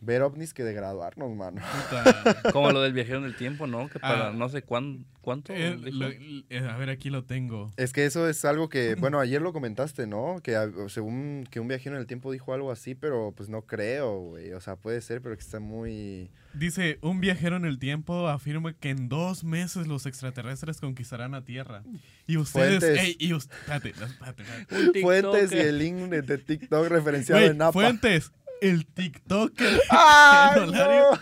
[0.00, 1.62] ver ovnis que de graduarnos, mano.
[1.62, 2.52] Puta.
[2.52, 3.88] Como lo del viajero en el tiempo, ¿no?
[3.88, 4.32] Que para Ah.
[4.32, 5.52] no sé cuán, cuánto.
[5.54, 7.70] Eh, lo- eh, a ver, aquí lo tengo.
[7.78, 10.40] Es que eso es algo que, bueno, ayer lo comentaste, ¿no?
[10.42, 13.62] Que ah, según que un viajero en el tiempo dijo algo así, pero pues no
[13.62, 14.52] creo, güey.
[14.52, 16.30] O sea, puede ser, pero que está muy...
[16.52, 21.44] Dice, un viajero en el tiempo afirma que en dos meses los extraterrestres conquistarán a
[21.44, 21.82] Tierra.
[22.26, 22.80] Y ustedes...
[22.84, 23.00] Fuentes.
[23.04, 25.00] ey, y us- espérate, espérate, espérate.
[25.00, 27.72] Fuentes y el link de, TikTok referenciado Güey, en APA.
[27.72, 28.30] fuentes.
[28.60, 31.10] El TikToker ¡Ay, Honorario.
[31.12, 31.18] no!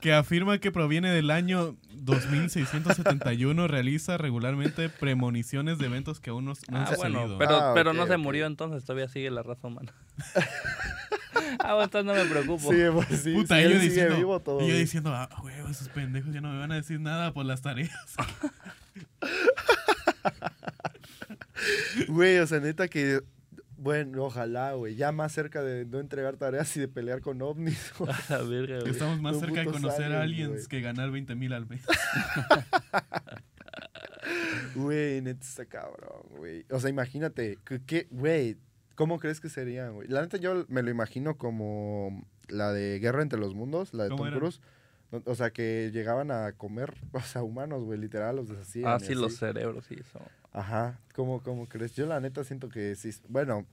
[0.00, 6.52] que afirma que proviene del año 2671 realiza regularmente premoniciones de eventos que aún no,
[6.70, 7.38] no han Ah, bueno, sucedido.
[7.38, 9.92] pero, Ah, pero no se murió entonces, todavía sigue la raza humana.
[11.60, 12.70] ah, bueno, entonces no me preocupo.
[12.72, 14.60] Sí, pues sí, Puta, sí, y yo diciendo, vivo todo.
[14.62, 17.44] y yo diciendo, ah, güey, esos pendejos ya no me van a decir nada por
[17.46, 17.92] las tareas.
[22.08, 23.20] Güey, o sea, neta que.
[23.84, 24.94] Bueno, ojalá, güey.
[24.96, 27.92] Ya más cerca de no entregar tareas y de pelear con ovnis.
[27.98, 28.10] güey.
[28.10, 28.90] A la verga, güey.
[28.90, 31.82] Estamos más cerca de conocer a aliens, aliens que ganar 20 mil al mes.
[34.74, 36.64] Güey, neta está cabrón, güey.
[36.70, 38.56] O sea, imagínate, que- que, güey,
[38.94, 40.08] ¿cómo crees que serían, güey?
[40.08, 44.10] La neta yo me lo imagino como la de Guerra entre los Mundos, la de
[44.10, 44.34] ¿Cómo Tom?
[44.38, 44.60] Cruise,
[45.26, 48.86] O sea, que llegaban a comer, o sea, humanos, güey, literal, los deshacían.
[48.86, 49.36] Ah, y sí, los así.
[49.36, 50.20] cerebros, sí, eso.
[50.52, 51.94] Ajá, ¿cómo, ¿cómo crees?
[51.94, 53.66] Yo la neta siento que sí, bueno,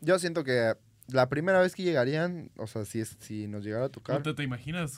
[0.00, 0.74] yo siento que
[1.08, 4.34] la primera vez que llegarían, o sea, si, es, si nos llegara a tocar, Puta,
[4.34, 4.96] ¿Te imaginas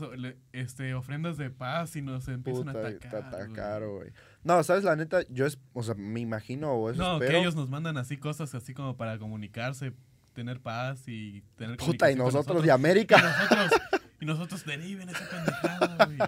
[0.53, 3.85] este, ofrendas de paz y nos empiezan puta, a te atacar?
[3.87, 4.11] güey?
[4.45, 4.85] No, ¿sabes?
[4.85, 7.33] La neta, yo, es, o sea, me imagino o eso No, espero.
[7.33, 9.93] que ellos nos mandan así cosas así como para comunicarse,
[10.33, 13.17] tener paz y tener Puta, y con nosotros de Y América.
[13.21, 13.81] nosotros,
[14.27, 16.19] y nosotros deriven esa pendejada, güey.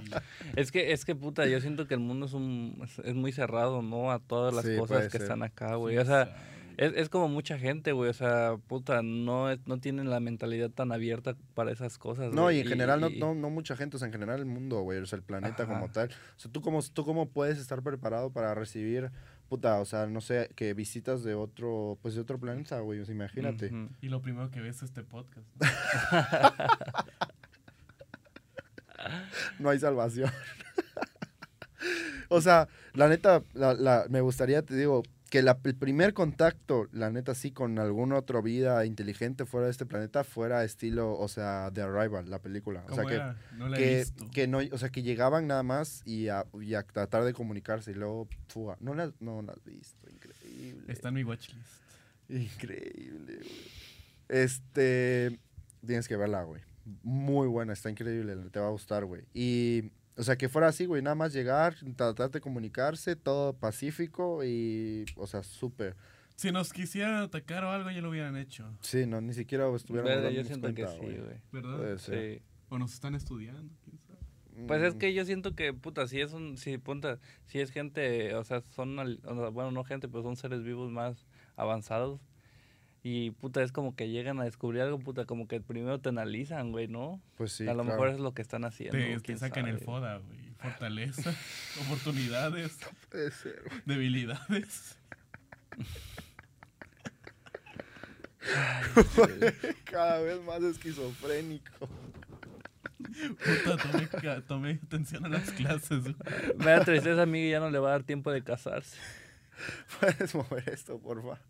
[0.57, 3.83] Es que, es que, puta, yo siento que el mundo es, un, es, muy cerrado,
[3.83, 4.13] ¿no?
[4.13, 5.23] A todas las Sí, cosas que ser.
[5.23, 5.99] están acá, güey.
[5.99, 6.37] O sea,
[6.77, 8.09] es, es como mucha gente, güey.
[8.11, 12.33] O sea, puta, no, es- no tienen la mentalidad tan abierta para esas cosas.
[12.33, 14.39] No, güey, y en general no, y- no, no mucha gente, o sea, en general
[14.39, 15.75] el mundo, güey, o sea, el planeta Ajá.
[15.75, 16.09] como tal.
[16.09, 19.11] O sea, ¿tú cómo, ¿tú cómo puedes estar preparado para recibir,
[19.49, 23.05] puta, o sea, no sé, que visitas de otro, pues de otro planeta, güey, o
[23.05, 23.73] sea, imagínate.
[24.01, 25.47] Y lo primero que ves es este podcast.
[25.61, 25.67] ¿no?
[29.59, 30.31] no hay salvación.
[32.29, 36.89] o sea, la neta, la, la- me gustaría, te digo, que la- el primer contacto,
[36.93, 41.29] la neta, sí, con alguna otra vida inteligente fuera de este planeta, fuera estilo, o
[41.29, 42.83] sea, The Arrival, la película.
[42.89, 43.23] O sea, ¿Cómo que?
[43.57, 44.31] No la he que, visto.
[44.33, 47.91] que no, o sea, que llegaban nada más y a, y a tratar de comunicarse
[47.91, 48.77] y luego, fuga.
[48.81, 50.91] No las, no las has visto, increíble.
[50.93, 51.83] Está en mi watchlist.
[52.31, 53.71] Increíble, güey.
[54.29, 55.39] Este.
[55.87, 56.61] Tienes que verla, güey.
[57.03, 59.23] Muy buena, está increíble, te va a gustar, güey.
[59.35, 64.43] Y, o sea, que fuera así, güey, nada más llegar, tratar de comunicarse, todo pacífico
[64.45, 65.97] y, o sea, súper.
[66.37, 68.65] Si nos quisieran atacar o algo, ya lo hubieran hecho.
[68.81, 71.41] Sí, no, ni siquiera estuviéramos Verga, yo siento que cuenta, sí, güey.
[71.53, 71.77] ¿Verdad?
[71.77, 72.39] Puede ser.
[72.39, 72.43] Sí.
[72.69, 74.19] O nos están estudiando, quién sabe.
[74.67, 77.71] Pues es Mm, que yo siento que, puta, si es un, si, punta, si es
[77.71, 81.27] gente, o sea, son, al- o sea, bueno, no gente, pero son seres vivos más
[81.57, 82.21] avanzados.
[83.11, 86.73] Y, puta, es como que llegan a descubrir algo, puta, como que primero te analizan,
[86.73, 87.23] güey, ¿no?
[87.39, 87.67] Pues sí.
[87.67, 87.85] a lo claro.
[87.85, 88.99] mejor es lo que están haciendo.
[88.99, 89.87] Te, te sacan el sabe.
[89.87, 90.39] FODA, güey.
[90.59, 91.35] Fortaleza,
[91.87, 92.77] oportunidades,
[93.11, 93.81] Puede ser, güey.
[93.87, 94.99] debilidades.
[99.85, 101.89] Cada vez más esquizofrénico.
[102.99, 104.07] Puta, tomé,
[104.43, 106.17] tomé atención a las clases, güey.
[106.59, 108.99] Me da tristeza, amigo, y ya no le va a dar tiempo de casarse.
[109.99, 111.41] Puedes mover esto, porfa.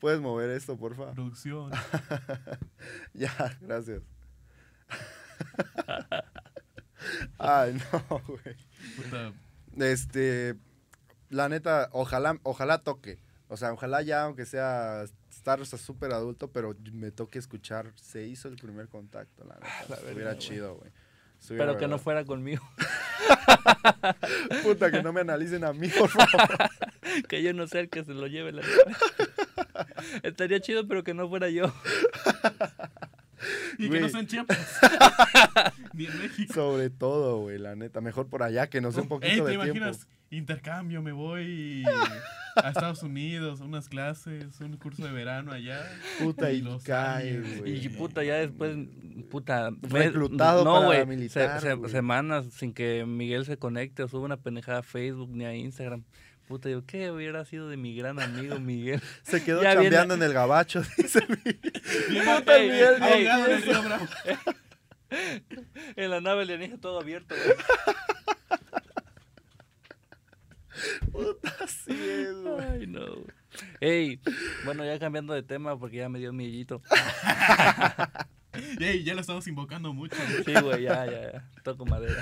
[0.00, 1.12] Puedes mover esto, porfa.
[1.12, 1.70] Producción.
[3.14, 4.02] Ya, gracias.
[7.38, 8.56] Ay, no, güey.
[8.96, 9.32] Puta,
[9.78, 10.56] Este,
[11.28, 13.18] la neta, ojalá, ojalá toque.
[13.48, 17.92] O sea, ojalá ya, aunque sea estar hasta súper adulto, pero me toque escuchar.
[17.96, 19.66] Se hizo el primer contacto, la neta.
[19.88, 20.38] La Estuviera verga, güey.
[20.38, 20.92] chido, güey.
[21.40, 22.04] Estuviera Pero que no verdad.
[22.04, 22.62] fuera conmigo.
[24.62, 26.58] Puta, que no me analicen a mí, por favor.
[27.28, 28.62] que yo no sea el que se lo lleve la
[30.22, 31.72] Estaría chido, pero que no fuera yo.
[33.78, 34.58] y que no sean Chiapas.
[35.94, 36.52] Ni en México.
[36.54, 38.00] Sobre todo, güey, la neta.
[38.00, 39.66] Mejor por allá, que nos dé un poquito Ey, ¿te de tiempo.
[39.76, 40.06] imaginas?
[40.32, 41.82] Intercambio, me voy
[42.54, 45.80] a Estados Unidos, unas clases, un curso de verano allá.
[46.20, 47.84] Puta, y Los cae, güey.
[47.84, 48.76] Y puta, ya después,
[49.28, 49.70] puta.
[49.82, 51.90] Reclutado no, para güey, la militar, se- se- güey.
[51.90, 56.04] semanas sin que Miguel se conecte o suba una pendejada a Facebook ni a Instagram.
[56.50, 59.00] Puta, yo, ¿qué hubiera sido de mi gran amigo Miguel?
[59.22, 61.36] Se quedó Ya viene- chambeando en el gabacho, dice mi...
[62.10, 63.52] Bien, Puta, ey, Miguel, ey, en
[65.96, 67.56] ey, la nave alienígena todo abierto, güey.
[71.12, 71.52] Puta,
[71.86, 72.66] güey.
[72.80, 73.04] Ay, no.
[73.80, 74.20] Ey,
[74.64, 76.82] bueno, ya cambiando de tema porque ya me dio miellito.
[78.80, 80.16] Ey, ya lo estamos invocando mucho.
[80.44, 81.48] Sí, güey, ya, ya, ya.
[81.62, 82.20] Toco madera.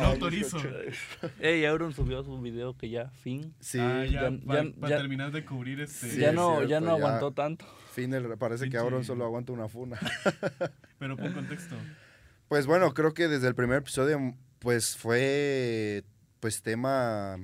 [0.00, 0.58] Lo autorizo.
[1.40, 3.54] Ey, Auron subió su video que ya, fin.
[3.60, 6.10] Sí, ah, ya, ya- para ya- terminar de cubrir este.
[6.10, 6.92] Sí, ya no, cierto, ya no ya.
[7.06, 7.64] aguantó tanto.
[7.92, 9.98] fin del- parece que Auron solo aguanta una funa.
[10.98, 11.74] Pero pon contexto.
[12.48, 16.04] Pues bueno, creo que desde el primer episodio, pues fue,
[16.40, 17.38] pues tema,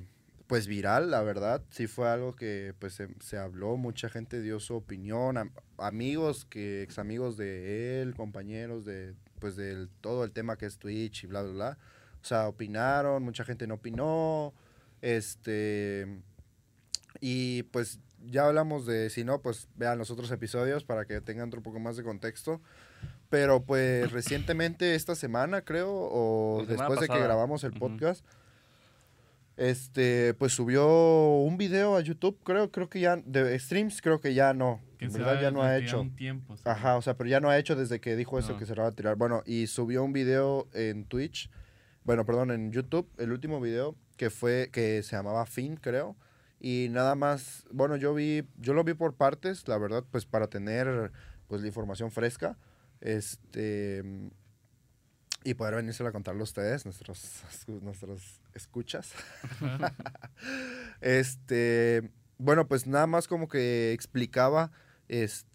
[0.47, 1.63] pues viral, la verdad.
[1.71, 6.45] Sí fue algo que, pues se, se habló, mucha gente dio su opinión, am- amigos,
[6.45, 11.25] que ex amigos de él, compañeros de, pues del todo el tema que es Twitch
[11.25, 11.79] y bla, bla, bla.
[12.27, 14.53] O sea, opinaron, mucha gente no opinó,
[15.01, 16.09] este,
[17.21, 21.47] y pues ya hablamos de, si no, pues vean los otros episodios para que tengan
[21.47, 22.61] otro poco más de contexto.
[23.31, 28.25] Pero pues recientemente, esta semana creo, o semana después de que grabamos el podcast,
[29.57, 30.85] este, pues subió
[31.43, 35.05] un video a YouTube, creo, creo que ya, de streams creo que ya no, Que
[35.05, 36.01] en verdad ya no ha hecho.
[36.01, 36.57] un tiempo.
[36.57, 36.65] ¿sí?
[36.67, 38.59] Ajá, o sea, pero ya no ha hecho desde que dijo eso No.
[38.59, 39.15] que se lo va a tirar.
[39.15, 41.51] Bueno, y subió un video en Twitch,
[42.07, 46.17] bueno, perdón, en YouTube, el último video que fue, que se llamaba Fin, creo.
[46.61, 50.47] Y nada más, bueno, yo vi, yo lo vi por partes, la verdad, pues para
[50.47, 51.13] tener
[51.49, 52.57] pues la información fresca.
[53.01, 54.31] Este
[55.47, 59.13] y poder venirse a contarlo a ustedes, nuestros, nuestros escuchas.
[61.01, 64.73] este, bueno, pues nada más como que explicaba,
[65.09, 65.47] este,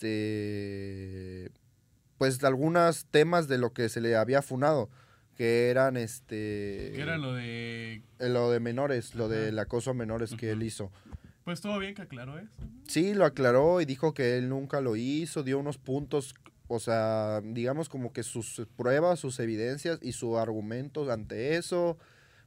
[2.17, 4.89] pues algunos temas de lo que se le había funado,
[5.41, 6.91] que eran, este...
[6.93, 8.03] Que era lo de...
[8.19, 10.91] eh, Lo de menores, lo del acoso a menores que él hizo.
[11.43, 12.61] Pues todo bien que aclaró eso.
[12.87, 16.35] Sí, lo aclaró y dijo que él nunca lo hizo, dio unos puntos,
[16.67, 21.97] o sea, digamos como que sus pruebas, sus evidencias y sus argumentos ante eso,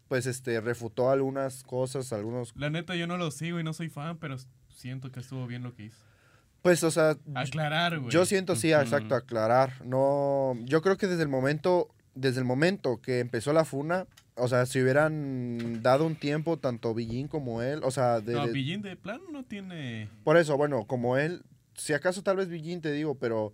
[0.07, 3.89] pues este refutó algunas cosas, algunos La neta, yo no lo sigo y no soy
[3.89, 4.37] fan, pero
[4.69, 5.99] siento que estuvo bien lo que hizo.
[6.63, 8.13] pues o sea, Aclarar, güey.
[8.13, 9.85] yo siento sí, exacto, aclarar.
[9.85, 14.49] No, yo creo que desde el momento desde el momento que empezó la funa, o
[14.49, 18.83] sea, si hubieran dado un tiempo tanto Billín como él, o sea, de, No, Billín
[18.83, 20.09] de plano no tiene...
[20.25, 21.43] Por eso, bueno, como él,
[21.77, 23.53] si acaso tal vez Billín te digo, pero,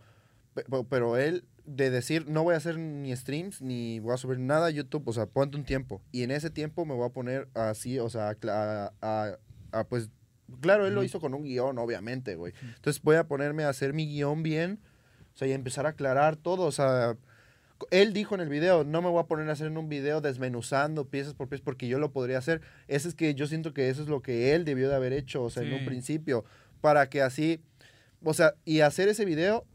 [0.55, 4.39] pe- pero él de decir no voy a hacer ni streams ni voy a subir
[4.41, 6.03] nada a YouTube, o sea, ponte un tiempo.
[6.13, 9.39] Y en ese tiempo me voy a poner así, o sea, a, a-
[9.73, 10.11] a, pues,
[10.61, 12.53] claro, él lo hizo con un guion, obviamente, güey.
[12.75, 14.81] Entonces voy a ponerme a hacer mi guion bien,
[15.35, 17.17] o sea, y empezar a aclarar todo, o sea...
[17.91, 20.21] Él dijo en el video, no me voy a poner a hacer en un video
[20.21, 22.61] desmenuzando piezas por piezas porque yo lo podría hacer.
[22.89, 25.43] Eso es que yo siento que eso es lo que él debió de haber hecho,
[25.43, 26.45] o sea, en un principio,
[26.81, 27.61] para que así,
[28.23, 29.67] o sea, y hacer ese video,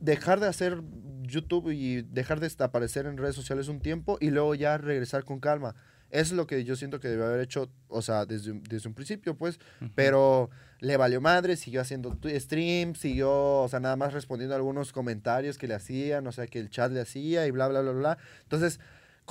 [0.00, 0.82] dejar de hacer
[1.22, 5.40] YouTube y dejar de aparecer en redes sociales un tiempo y luego ya regresar con
[5.40, 5.74] calma.
[6.10, 8.94] Eso es lo que yo siento que debió haber hecho, o sea, desde, desde un
[8.94, 9.60] principio, pues,
[9.94, 10.48] pero
[10.80, 15.58] le valió madre, siguió haciendo streams, siguió, o sea, nada más respondiendo a algunos comentarios
[15.58, 18.18] que le hacían, o sea, que el chat le hacía y bla, bla, bla, bla.
[18.42, 18.78] Entonces,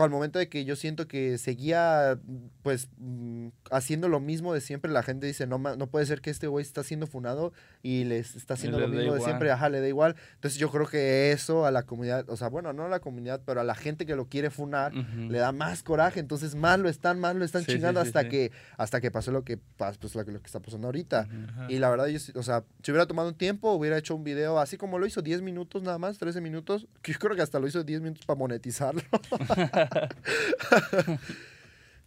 [0.06, 2.20] el momento de que yo siento que seguía,
[2.62, 6.22] pues, mm, haciendo lo mismo de siempre, la gente dice, no, ma- no puede ser
[6.22, 9.52] que este güey está siendo funado y les está haciendo le lo mismo de siempre,
[9.52, 10.16] ajá, le da igual.
[10.36, 13.42] Entonces, yo creo que eso a la comunidad, o sea, bueno, no a la comunidad,
[13.46, 16.90] pero a la gente que lo quiere funar, le da más coraje, entonces más lo
[16.90, 18.30] están, más lo están Sí, chingando sí, hasta sí.
[18.30, 21.28] que hasta que pasó lo que pues, lo, que- lo que está pasando ahorita.
[21.70, 24.24] Y la verdad, yo, sí- o sea, si hubiera tomado un tiempo, hubiera hecho un
[24.24, 27.42] video así como lo hizo, 10 minutos nada más, 13 minutos, que yo creo que
[27.42, 29.02] hasta lo hizo 10 minutos para monetizarlo.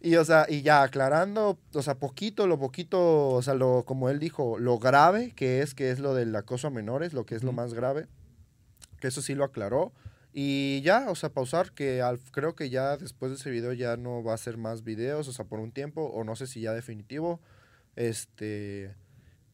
[0.01, 4.09] y, o sea, y ya aclarando, o sea, poquito, lo poquito, o sea, lo, como
[4.09, 7.35] él dijo, lo grave que es, que es lo del acoso a menores, lo que
[7.35, 8.07] es lo más grave,
[8.99, 9.91] que eso sí lo aclaró.
[10.33, 13.97] Y ya, o sea, pausar, que al- creo que ya después de ese video ya
[13.97, 16.61] no va a hacer más videos, o sea, por un tiempo, o no sé si
[16.61, 17.41] ya definitivo.
[17.97, 18.95] Este.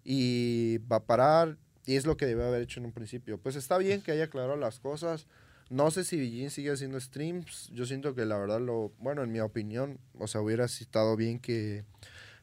[0.03, 3.39] Y va a parar, y es lo que debe haber hecho en un principio.
[3.39, 5.25] Pues está bien que haya aclarado las cosas.
[5.69, 7.69] No sé si Villín sigue haciendo streams.
[7.73, 8.91] Yo siento que la verdad lo.
[8.99, 11.83] Bueno, en mi opinión, o sea, hubiera estado bien que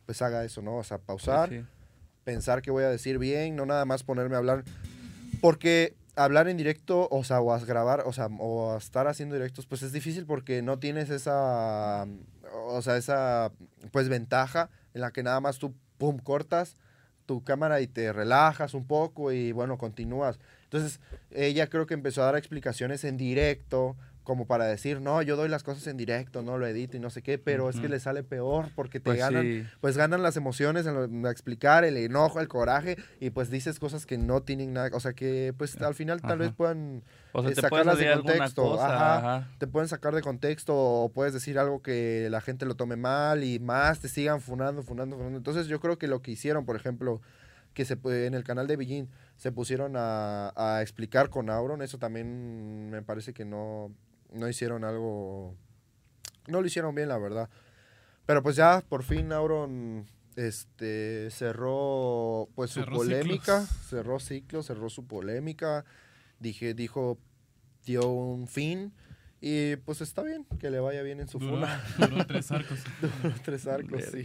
[0.06, 0.76] pues haga eso, ¿no?
[0.76, 1.64] O sea, pausar Sí,
[2.24, 4.64] pensar que voy a decir bien, no nada más ponerme a hablar.
[5.40, 9.34] Porque hablar en directo, o sea, o a grabar, o sea, o a estar haciendo
[9.34, 12.06] directos, pues es difícil porque no tienes esa,
[12.66, 13.52] o sea, esa,
[13.90, 16.76] pues, ventaja en la que nada más tú, pum, cortas
[17.26, 20.38] tu cámara y te relajas un poco y, bueno, continúas.
[20.74, 20.98] Entonces,
[21.30, 25.48] ella creo que empezó a dar explicaciones en directo, como para decir, no, yo doy
[25.48, 28.00] las cosas en directo, no lo edito y no sé qué, pero es que le
[28.00, 29.64] sale peor porque te Pues ganan sí.
[29.82, 33.78] pues ganan las emociones en, lo- en explicar, el enojo, el coraje, y pues dices
[33.78, 36.36] cosas que no tienen nada, o sea que pues al final tal Ajá.
[36.40, 38.86] vez puedan, O sea, eh, sacarlas de contexto, cosa.
[38.96, 39.18] ajá.
[39.18, 39.48] Ajá.
[39.58, 43.44] te pueden sacar de contexto o puedes decir algo que la gente lo tome mal
[43.44, 45.36] y más te sigan funando, funando, funando.
[45.36, 47.20] Entonces yo creo que lo que hicieron, por ejemplo,
[47.74, 51.98] que se en el canal de Billín se pusieron a, a explicar con Auron, eso
[51.98, 53.92] también me parece que no,
[54.32, 55.54] no hicieron algo,
[56.46, 57.50] no lo hicieron bien, la verdad.
[58.26, 60.06] Pero pues ya por fin Auron
[60.36, 63.86] este cerró pues su Cerró polémica, ciclos.
[63.88, 65.84] cerró ciclos, cerró su polémica,
[66.40, 67.18] dije, dijo,
[67.84, 68.92] dio un fin
[69.40, 71.82] y pues está bien que le vaya bien en su Duró, funa.
[71.98, 72.78] duró tres arcos.
[73.22, 74.24] Duró tres arcos, sí.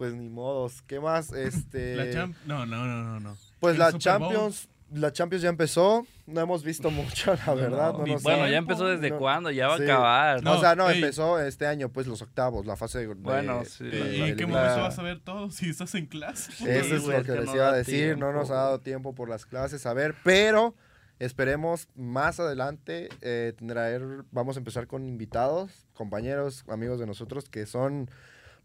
[0.00, 0.80] Pues ni modos.
[0.86, 1.30] ¿Qué más?
[1.34, 2.34] Este La champ...
[2.46, 3.36] No, no, no, no, no.
[3.60, 3.92] pues la.
[3.92, 8.86] Champions, la Champions ya empezó, no hemos visto mucho, la verdad, no, Bueno, ya empezó
[8.86, 9.18] desde no.
[9.18, 9.82] cuándo, ya va Sí.
[9.82, 10.42] a acabar.
[10.42, 10.96] No, o sea, no, ey.
[11.02, 13.08] empezó este año, pues los octavos, la fase de.
[13.08, 13.84] de- Bueno, sí.
[13.84, 16.50] de- ¿Y de en qué la- momento vas a ver todo si estás en clase?
[16.52, 19.10] Sí, Eso es lo que les no iba a decir, no nos ha dado tiempo.
[19.10, 20.74] tiempo por las clases, a ver, pero
[21.18, 27.66] esperemos más adelante eh, traer, vamos a empezar con invitados, compañeros, amigos de nosotros que
[27.66, 28.10] son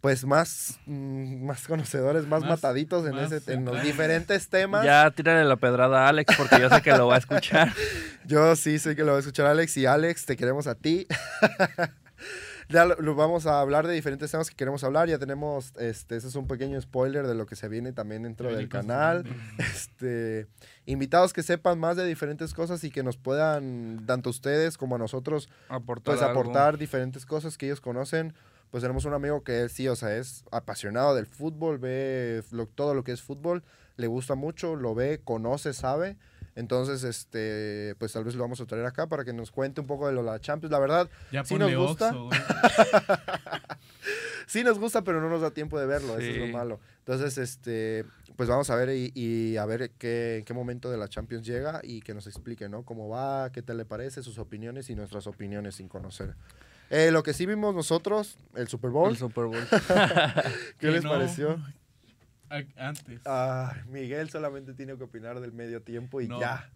[0.06, 4.86] pues más, mm, más conocedores, más, Más- mataditos en, más ese, en los diferentes temas.
[4.86, 7.74] Ya tírale la pedrada a Alex porque yo sé que lo va a escuchar.
[8.28, 11.08] Yo sí sé que lo va a escuchar Alex y Alex, te queremos a ti.
[12.70, 15.08] ya lo, lo vamos a hablar de diferentes temas que queremos hablar.
[15.08, 18.54] Ya tenemos, este, ese es un pequeño spoiler de lo que se viene también dentro
[18.56, 19.24] del canal.
[19.60, 20.48] Este,
[20.86, 24.98] invitados que sepan más de diferentes cosas y que nos puedan, tanto ustedes como a
[25.00, 26.42] nosotros, Aportar pues algo.
[26.42, 28.34] aportar diferentes cosas que ellos conocen.
[28.76, 32.68] Pues tenemos un amigo que él sí, o sea, es apasionado del fútbol, ve lo-
[32.68, 33.64] todo lo que es fútbol,
[33.96, 36.18] le gusta mucho, lo ve, conoce, sabe.
[36.56, 39.88] Entonces, este, pues tal vez lo vamos a traer acá para que nos cuente un
[39.88, 40.74] poco de lo de la Champions.
[40.74, 42.12] La verdad, Ya Sí nos gusta.
[44.48, 46.80] Sí nos gusta, pero no nos da tiempo de verlo, eso es lo malo.
[47.00, 48.04] Entonces, este,
[48.36, 51.48] pues vamos a ver y, y a ver qué, en qué momento de la Champions
[51.48, 52.84] llega y que nos explique, ¿no?
[52.84, 56.36] Cómo va, qué tal le parece, sus opiniones y nuestras opiniones sin conocer.
[56.90, 59.58] Eh, lo que sí vimos nosotros, el Super Bowl, El Super Bowl.
[60.80, 61.10] ¿qué les no.
[61.10, 61.60] pareció?
[62.78, 63.22] Antes.
[63.26, 66.40] Ah, Miguel solamente tiene que opinar del medio tiempo y No.
[66.40, 66.70] ya.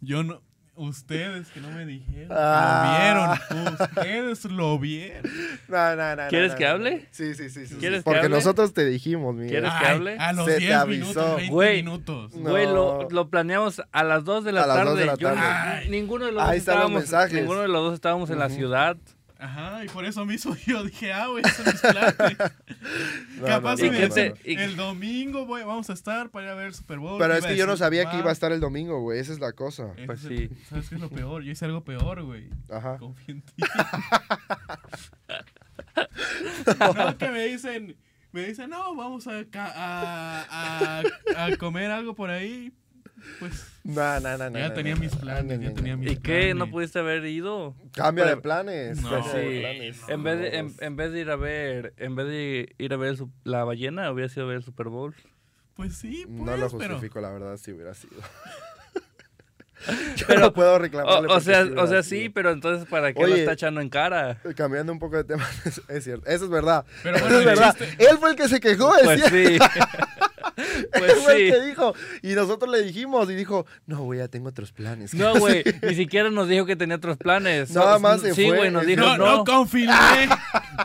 [0.00, 0.40] Yo no.
[0.76, 2.28] Ustedes que no me dijeron.
[2.36, 3.38] Ah.
[3.48, 3.74] Lo vieron.
[3.74, 5.22] Ustedes lo vieron.
[5.68, 6.70] No, no, no, ¿Quieres no, que no.
[6.70, 7.08] hable?
[7.12, 7.66] Sí, sí, sí.
[7.66, 8.00] sí, ¿Quieres sí.
[8.00, 8.28] que Porque hable?
[8.36, 9.50] nosotros te dijimos, Miguel.
[9.50, 10.16] ¿Quieres que Ay, hable?
[10.18, 11.00] A los Se te 10 avisó.
[11.06, 11.76] minutos, 20 Güey.
[11.82, 12.34] minutos.
[12.34, 12.50] No.
[12.50, 14.90] Güey, lo, lo planeamos a las 2 de la A las tarde.
[14.90, 15.40] dos de la Yo- tarde.
[15.42, 15.88] Ay.
[15.90, 17.34] ninguno de los Ahí dos están los estábamos, mensajes.
[17.40, 18.96] ninguno de los dos estábamos en la ciudad.
[19.38, 22.14] Ajá, y por eso mismo yo dije, ah, güey, son mis planes.
[23.40, 26.46] No, Capaz no, ¿Y si no, me te- el domingo voy- vamos a estar para
[26.46, 27.18] ir a ver Super Bowl.
[27.18, 29.18] Pero es que yo no sabía que iba a estar el domingo, güey.
[29.18, 29.92] Esa es la cosa.
[29.96, 30.50] Ese Pues el- sí.
[30.68, 31.42] ¿Sabes qué es lo peor?
[31.42, 32.48] Yo hice algo peor, güey.
[32.70, 32.96] Ajá.
[32.98, 33.52] Confío en ti.
[36.78, 37.96] no, que me dicen,
[38.32, 41.02] me dicen, no, vamos a, a,
[41.36, 42.72] a, a comer algo por ahí.
[43.40, 44.58] Pues No, no, no, no.
[44.58, 46.54] ya no, tenía no, mis no, planes, no, ya tenía mis ¿Y qué?
[46.54, 47.74] ¿No pudiste haber ido?
[47.92, 49.00] Cambia de planes.
[49.00, 49.60] No, sí.
[49.60, 50.00] planes.
[50.08, 50.72] En vez de, en, No.
[50.80, 54.10] en vez de ir a ver, en vez de ir a ver su- la ballena,
[54.10, 55.14] hubiera sido ver el Super Bowl.
[55.74, 56.90] Pues sí, pues, No lo pero...
[56.94, 58.14] justifico, la verdad, si hubiera sido.
[60.16, 61.28] Yo Pero- no puedo reclamarle.
[61.30, 63.40] o sea, o sea, sí, pero entonces ¿para qué lo Oye.
[63.40, 64.40] está echando en cara?
[64.56, 66.26] Cambiando un poco de tema, es, es cierto.
[66.30, 66.86] Eso es verdad.
[67.02, 67.76] Pero Eso bueno, es el verdad.
[67.98, 69.58] Él fue el que se quejó, Pues decía.
[69.58, 69.58] sí.
[70.98, 71.50] Pues sí.
[71.50, 71.94] que dijo.
[72.22, 73.28] Y nosotros le dijimos.
[73.30, 75.12] Y dijo, no, güey, ya tengo otros planes.
[75.14, 77.70] No, güey, ni siquiera nos dijo que tenía otros planes.
[77.72, 78.56] Nada más se Sí, fue.
[78.58, 79.36] güey, nos dijo No, no.
[79.38, 79.94] no, confirmé.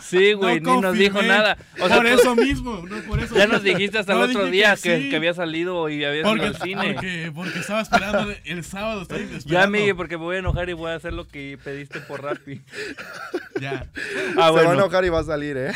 [0.04, 1.58] Sí, güey, no ni nos dijo nada.
[1.82, 3.36] O sea, por tú- eso mismo, no por eso.
[3.36, 5.10] ya nos dijiste hasta No, el otro dije día que que, sí.
[5.10, 6.94] que había salido y había ido Porque, al cine.
[6.94, 9.02] porque, porque estaba esperando el sábado.
[9.02, 9.70] Estoy Ya, esperando.
[9.78, 12.62] Miguel, porque me voy a enojar y voy a hacer lo que pediste por Rappi.
[13.60, 13.88] Ya.
[13.96, 14.74] Ah, se va a bueno.
[14.74, 15.72] enojar y va a salir, ¿eh?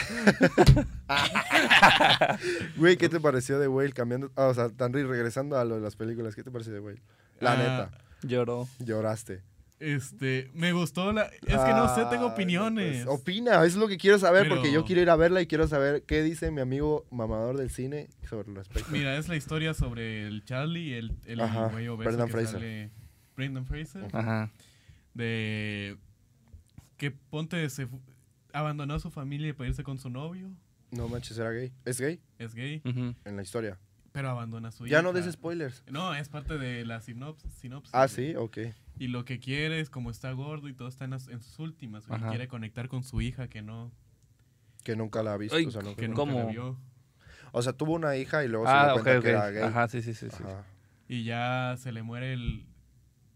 [2.77, 4.31] Güey, ¿qué te pareció de Whale cambiando?
[4.35, 7.01] ah, o sea, Tanri, regresando a lo de las películas, ¿qué te pareció de Whale?
[7.39, 7.91] La Ah, neta,
[8.23, 8.67] Lloró.
[8.79, 9.41] lloraste.
[9.79, 11.23] Este, me gustó la.
[11.23, 13.03] Es que no sé, tengo Ah, opiniones.
[13.05, 15.67] pues, opina, es lo que quiero saber porque yo quiero ir a verla y quiero
[15.67, 18.89] saber qué dice mi amigo mamador del cine sobre el respecto.
[18.91, 22.51] Mira, es la historia sobre el Charlie, el, el Ajá, güey obeso Brendan que Fraser.
[22.53, 22.91] sale-
[23.35, 24.07] Brendan Fraser.
[24.13, 24.51] Ajá.
[25.13, 25.97] De
[26.97, 27.87] que ponte se
[28.53, 30.49] abandonó a su familia para irse con su novio.
[30.95, 31.71] No manches, era gay.
[31.85, 32.21] ¿Es gay?
[32.37, 32.81] Es gay.
[33.25, 33.79] En la historia.
[34.11, 35.01] pero abandona a su Ya hija.
[35.01, 35.83] no des spoilers.
[35.89, 37.51] No, es parte de la sinopsis.
[37.53, 38.57] sinopsis Ah, sí, ok.
[38.99, 41.57] Y lo que quiere es, como está gordo y todo está en, las- en sus
[41.57, 43.91] últimas, y quiere conectar con su hija que no,
[44.83, 45.55] Que nunca la ha visto.
[45.57, 46.37] Ay, o, sea, nunca- que nunca ¿Cómo?
[46.39, 46.77] la vio.
[47.53, 49.63] o sea, tuvo una hija y luego se Ah, dio cuenta que era gay.
[49.63, 50.27] Ajá, sí, sí, sí.
[50.29, 50.43] sí.
[51.07, 52.67] Y ya se le muere el...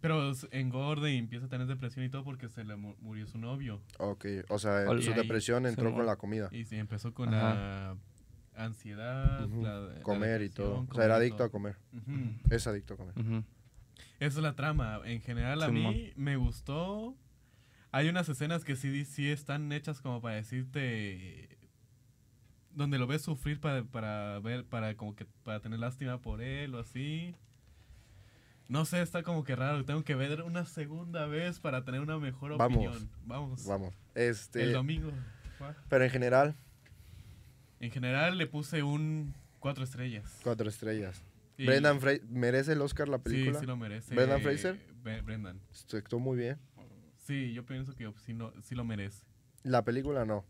[0.01, 3.37] Pero engorde y empieza a tener depresión y todo porque se le mu- murió su
[3.39, 3.81] novio.
[3.97, 6.49] Ok, o sea, Ol- su depresión entró con la comida.
[6.51, 7.95] Y se empezó con Ajá.
[8.55, 10.85] la ansiedad, la, la Comer y todo.
[10.89, 11.47] O sea, era adicto todo.
[11.47, 11.75] a comer.
[12.49, 13.13] Es adicto a comer.
[14.19, 14.99] Esa es la trama.
[15.05, 15.93] En general a Simón.
[15.93, 17.15] mí me gustó.
[17.91, 21.57] Hay unas escenas que sí, sí están hechas como para decirte
[22.71, 26.75] donde lo ves sufrir para, para ver, para como que para tener lástima por él
[26.75, 27.33] o así.
[28.69, 29.85] No sé, está como que raro.
[29.85, 32.77] Tengo que ver una segunda vez para tener una mejor Vamos.
[32.77, 33.09] opinión.
[33.25, 33.65] Vamos.
[33.65, 33.95] Vamos.
[34.15, 35.11] Este, El domingo.
[35.89, 36.55] Pero en general,
[37.79, 40.39] En general le puse un cuatro estrellas.
[40.43, 41.21] cuatro estrellas.
[41.57, 43.59] Y- Brendan Fraser, ¿merece el Oscar la Sí, película?
[43.59, 44.13] sí lo merece.
[44.15, 44.79] ¿Brendan Fraser?
[45.03, 45.59] Bre- Brendan.
[45.71, 46.57] Se actuó muy bien.
[47.17, 49.23] Sí, yo pienso que sí, no, sí lo merece.
[49.63, 50.45] La película no.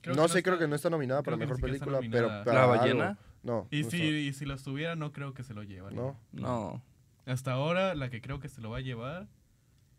[0.00, 2.76] Creo no sé, creo que no está nominada para mejor película, pero para ¿La algo.
[2.76, 3.18] ballena?
[3.42, 3.68] No.
[3.70, 4.06] Y no si, está.
[4.18, 5.98] y si lo estuviera, no creo que se lo llevaría.
[5.98, 6.82] No, No.
[7.26, 9.26] Hasta ahora, la que creo que se lo va a llevar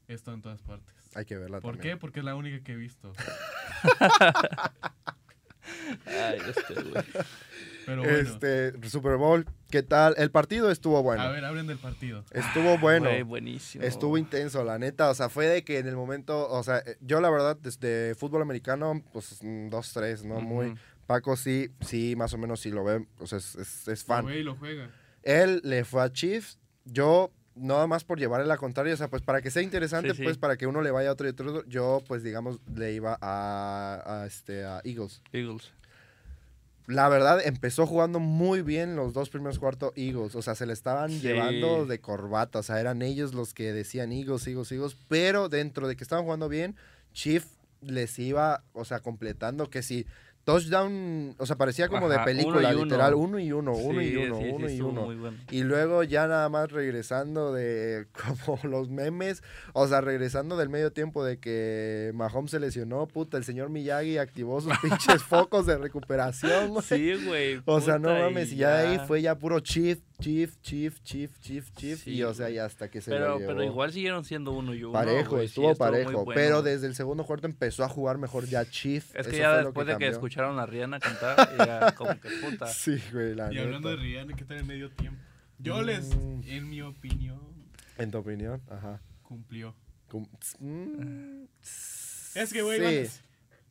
[0.08, 0.96] está en todas partes.
[1.16, 1.96] hay que verla ¿Por también.
[1.96, 2.00] qué?
[2.00, 3.14] Porque es la única que he visto.
[6.06, 7.04] Ay, este, güey.
[7.86, 10.14] Pero bueno, Este, Super Bowl, ¿qué tal?
[10.18, 11.22] El partido estuvo bueno.
[11.24, 12.24] a ver, hablen del partido.
[12.32, 13.10] Estuvo bueno.
[13.10, 13.84] Güey, buenísimo.
[13.84, 15.10] Estuvo intenso, la neta.
[15.10, 18.16] O sea, fue de que en el momento, o sea, eh, yo la verdad, desde
[18.16, 20.40] fútbol americano, pues mm, dos, tres, ¿no?
[20.42, 20.76] Muy.
[21.06, 24.26] Paco sí, sí, más o menos sí lo ve, o sea, es, es- es fan.
[24.26, 24.90] Lo ve y lo juega.
[25.24, 26.60] Él le fue a Chiefs,
[26.92, 30.18] yo nada más por llevarle la contraria, o sea, pues para que sea interesante, Sí,
[30.18, 30.24] sí.
[30.24, 33.18] pues para que uno le vaya a otro y otro, yo pues digamos le iba
[33.22, 35.22] a, a, este, a Eagles.
[35.32, 35.72] Eagles.
[36.86, 40.36] La verdad, empezó jugando muy bien los dos primeros cuartos Eagles.
[40.36, 41.20] O sea, se le estaban Sí.
[41.20, 42.60] llevando de corbata.
[42.60, 44.96] O sea, eran ellos los que decían Eagles, Eagles, Eagles.
[45.10, 46.78] Pero dentro de que estaban jugando bien,
[47.12, 47.46] Chief
[47.82, 50.08] les iba, o sea, completando que si
[50.48, 52.84] touchdown, o sea, parecía como de película, uno y uno.
[52.86, 55.04] literal, uno y uno, uno Sí, y uno, sí, sí, uno y uno.
[55.04, 55.38] bueno.
[55.52, 58.08] Y luego ya nada más regresando de
[58.46, 59.44] como los memes,
[59.74, 64.20] o sea, regresando del medio tiempo de que Mahomes se lesionó, puta, el señor Miyagi
[64.20, 66.84] activó sus pinches focos de recuperación, güey.
[66.86, 67.62] Sí, güey.
[67.66, 71.40] O sea, no mames, y ya de ahí fue ya puro chief, chief, chief, chief,
[71.40, 73.50] chief, chief, Sí, y o sea, ya hasta que se Pero, lo llevó.
[73.52, 74.94] pero igual siguieron siendo uno y uno.
[74.94, 76.32] parejo, sí, estuvo parejo, bueno.
[76.34, 79.16] pero desde el segundo cuarto empezó a jugar mejor ya chief.
[79.16, 82.20] Es que eso ya fue lo después de que escucharon a Rihanna cantar, ya como
[82.20, 82.68] que puta.
[82.68, 83.96] Sí, güey, la Y hablando de.
[83.98, 85.22] Rihanna, ¿qué tal el medio tiempo?
[85.60, 86.42] Yo les, Mm.
[86.46, 87.40] en mi opinión,
[87.98, 89.02] En tu opinión, ajá.
[89.24, 89.76] cumplió.
[90.08, 90.28] Cum-
[90.60, 91.46] mm,
[92.36, 92.84] Es que, güey, sí.
[92.86, 93.10] van a-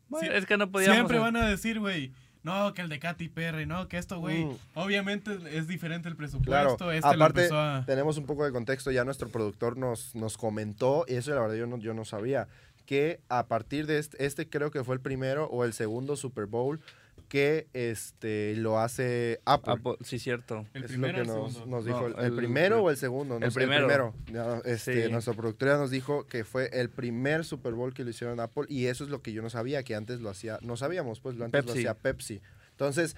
[0.08, 0.96] Bueno, Sí, es que no podíamos...
[0.96, 2.12] siempre van a decir, güey,
[2.46, 4.44] no, que el de Katy Perry, no, que esto, güey.
[4.44, 4.58] Mm.
[4.74, 6.92] Obviamente es diferente el Claro, presupuesto.
[6.92, 7.84] Este lo aparte empezó a...
[7.84, 11.56] tenemos un poco de contexto, ya nuestro productor nos, nos comentó, y eso la verdad
[11.56, 12.46] yo no, yo no sabía,
[12.86, 16.46] que a partir de este, este creo que fue el primero o el segundo Super
[16.46, 16.80] Bowl
[17.28, 19.76] que este lo hace Apple.
[19.82, 20.66] Po- sí, cierto.
[20.74, 22.08] El Es primero lo el que nos, dijo.
[22.08, 23.38] No, el, primero pri- o el segundo?
[23.40, 24.14] No el sé, primero.
[24.32, 25.12] Ya, este, Sí.
[25.12, 28.86] Nuestra productora nos dijo que fue el primer Super Bowl que lo hicieron Apple y
[28.86, 31.44] eso es lo que yo no sabía, que antes lo hacía, no sabíamos, pues lo
[31.44, 32.40] antes lo hacía Pepsi.
[32.70, 33.16] Entonces,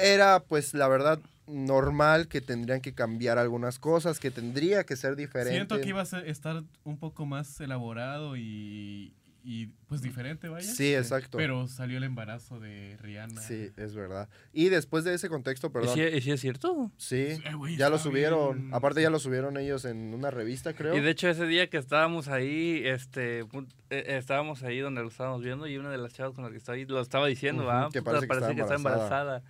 [0.00, 1.18] era pues la verdad
[1.48, 5.52] normal que tendrían que cambiar algunas cosas, que tendría que ser diferente.
[5.54, 9.12] Siento que iba a ser- estar un poco más elaborado y,
[9.44, 10.66] y, pues diferente, vaya.
[10.66, 11.36] Sí, exacto.
[11.38, 13.40] Pero salió el embarazo de Rihanna.
[13.40, 14.28] Sí, es verdad.
[14.52, 15.94] Y después de ese contexto, ¿Y perdón.
[15.94, 16.90] sí, y sí es cierto?
[16.96, 17.42] Sí, Eh,
[17.76, 18.60] ya lo subieron.
[18.60, 18.74] bien.
[18.74, 20.96] Aparte ya lo subieron ellos en una revista, creo.
[20.96, 25.08] Y de hecho ese día que estábamos ahí, este, pu- eh, estábamos ahí donde lo
[25.08, 27.62] estábamos viendo y una de las chavas con las que estaba ahí lo estaba diciendo,
[27.62, 27.88] Ujú, ¿va?
[27.92, 29.42] que Puta, parece que está está embarazada.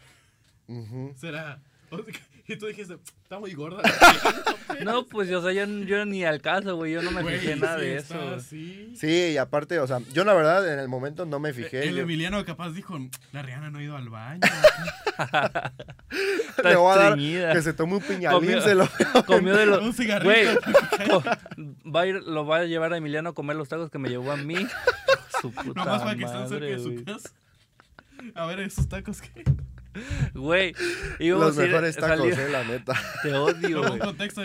[0.69, 1.13] Ujú.
[1.17, 1.61] Será.
[2.49, 3.83] Y tú dijiste, está muy gorda.
[4.85, 7.57] No, pues, o sea, yo, yo ni al caso, güey, yo no me Güey, fijé
[7.57, 8.19] nada sí de eso.
[8.35, 8.93] así.
[8.97, 11.87] Sí, y aparte, o sea, yo la verdad en el momento no me fijé.
[11.89, 12.99] El yo- Emiliano capaz dijo,
[13.33, 14.41] la Rihanna no ha ido al baño.
[16.65, 17.53] Le voy a dar estreñida.
[17.53, 18.89] que se tome un piñalín, Comió- se lo
[19.27, 19.83] Comió de los...
[19.83, 20.33] Un cigarrito.
[20.33, 20.47] Güey,
[21.95, 24.09] va a ir, lo va a llevar a Emiliano a comer los tacos que me
[24.09, 24.57] llevó a mí.
[25.41, 27.31] Su puta Nomás para que estén cerca de su casa.
[28.35, 29.45] A ver, esos tacos que.
[30.35, 30.75] Güey,
[31.19, 32.95] íbamos Los a ir- mejores tacos, salir- eh, la neta.
[33.23, 34.01] Te odio, güey.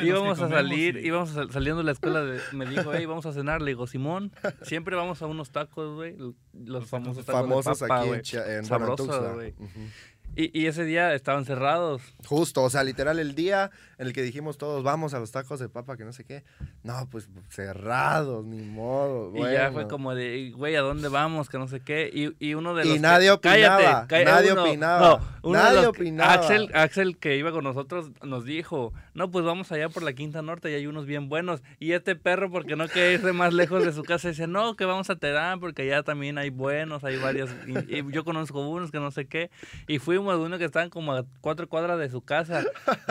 [0.08, 3.26] Íbamos a salir, y- íbamos a- saliendo de la escuela, de- me dijo, hey, vamos
[3.26, 3.62] a cenar.
[3.62, 4.32] Le digo, Simón,
[4.64, 6.16] siempre vamos a unos tacos, güey.
[6.54, 8.20] Los famosos tacos Famosos de papa, aquí güey.
[8.20, 9.54] en, Chia- en Sabroso, Guanajuato, güey.
[10.38, 12.02] Y, y ese día estaban cerrados.
[12.26, 15.60] Justo, o sea, literal el día en el que dijimos todos vamos a los tacos
[15.60, 16.44] de papa, que no sé qué.
[16.84, 19.32] No, pues cerrados, ni modo.
[19.36, 19.88] Y ya fue bueno.
[19.90, 21.50] como de, güey, ¿a dónde vamos?
[21.50, 22.10] Que no sé qué.
[22.14, 22.94] Y, y uno de Y los.
[22.96, 26.34] que- nadie opinaba, Cállate, nadie uno- opinaba, No, uno nadie los que- opinaba.
[26.34, 30.42] Axel, Axel, que iba con nosotros, nos dijo: No, pues vamos allá por la Quinta
[30.44, 31.64] Norte y hay unos bien buenos.
[31.80, 34.86] Y este perro, porque no quería irse más lejos de su casa, dice: No, que
[34.86, 37.50] vamos a Terán porque allá también hay buenos, hay varias.
[37.68, 39.50] Y, y yo conozco unos que no sé qué.
[39.88, 42.64] Y fuimos a uno que estaban como a cuatro cuadras de su casa.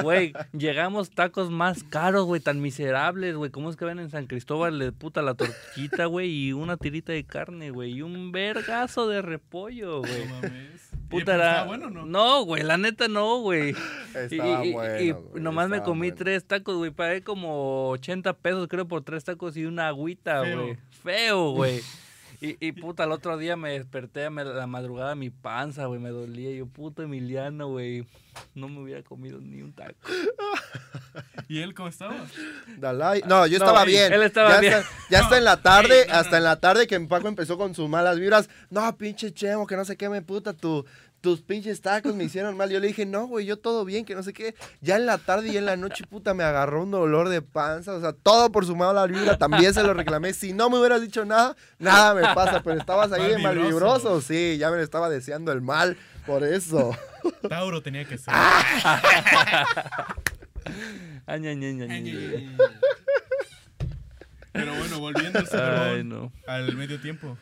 [0.02, 3.50] Güey, llegamos tacos más caros, güey, tan miserables, güey.
[3.50, 6.30] ¿Cómo es que ven en San Cristóbal de puta la tortita, güey?
[6.30, 7.92] Y una tirita de carne, güey.
[7.92, 10.26] Y un vergazo de repollo, güey.
[10.26, 10.90] No mames.
[11.08, 11.32] Puta.
[11.36, 12.04] ¿estaba bueno o no?
[12.06, 13.70] No, güey, la neta no, güey.
[13.70, 16.16] Y, Estaba y- y- bueno, y güey, nomás me comí bueno.
[16.16, 16.90] tres tacos, güey.
[16.90, 20.56] Pagué como 80 pesos, creo, por tres tacos y una agüita, Feo.
[20.62, 20.76] güey.
[21.02, 21.80] Feo, güey.
[22.46, 26.10] Y, y puta, el otro día me desperté a la madrugada, mi panza, güey, me
[26.10, 26.50] dolía.
[26.50, 28.06] Y yo, puto Emiliano, güey,
[28.54, 29.94] no me hubiera comido ni un taco.
[31.48, 32.14] ¿Y él cómo estaba?
[32.78, 34.12] Dalai- No, yo No, estaba bien.
[34.12, 34.72] él estaba ya bien.
[34.74, 36.36] Está, ya No, está en la tarde, ey, no, hasta no.
[36.38, 38.48] en la tarde que mi Paco empezó con sus malas vibras.
[38.70, 40.84] No, pinche chemo, que no sé qué me puta, tu,
[41.26, 42.70] tus pinches tacos me hicieron mal.
[42.70, 44.54] Yo le dije, no, güey, yo todo bien, que no sé qué.
[44.80, 47.94] Ya en la tarde y en la noche, puta, me agarró un dolor de panza.
[47.94, 49.36] O sea, todo por su mala vibra.
[49.36, 50.32] También se lo reclamé.
[50.34, 52.62] Si no me hubieras dicho nada, nada me pasa.
[52.62, 53.74] Pero estabas ahí de mal vibroso.
[53.74, 54.20] vibroso.
[54.20, 55.96] Sí, ya me estaba deseando el mal
[56.26, 56.96] por eso.
[57.48, 58.32] Tauro tenía que ser.
[64.52, 66.32] Pero bueno, volviendo al Ay, no.
[66.46, 67.36] al medio tiempo.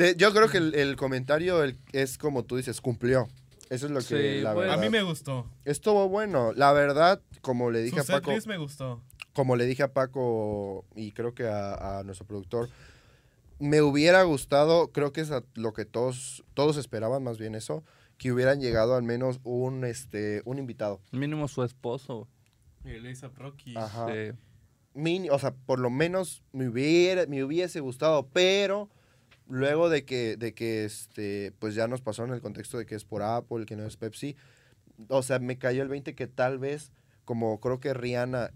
[0.00, 3.28] Te- yo creo que el, el comentario el- es como tú dices, cumplió.
[3.68, 4.66] Eso es lo que Sí, la pues.
[4.66, 4.78] verdad.
[4.78, 5.46] A mí me gustó.
[5.64, 6.52] Estuvo bueno.
[6.54, 9.02] La verdad, como le dije Su a Paco, me gustó.
[9.34, 12.68] como le dije a Paco y creo que a, a nuestro productor,
[13.58, 17.84] me hubiera gustado, creo que es a- lo que todos, todos esperaban, más bien eso,
[18.16, 21.00] que hubieran llegado al menos un, este, un invitado.
[21.12, 22.26] Mínimo su esposo.
[22.84, 23.76] El Rocky.
[23.76, 24.06] Ajá.
[24.08, 24.32] Sí.
[24.94, 28.88] mini, o sea, por lo menos me hubiera, me hubiese gustado, pero
[29.50, 32.94] luego de que, de que este, pues ya nos pasó en el contexto de que
[32.94, 34.36] es por Apple, que no es Pepsi,
[35.08, 36.92] o sea, me cayó el 20 que tal vez,
[37.24, 38.50] como creo que Rihanna,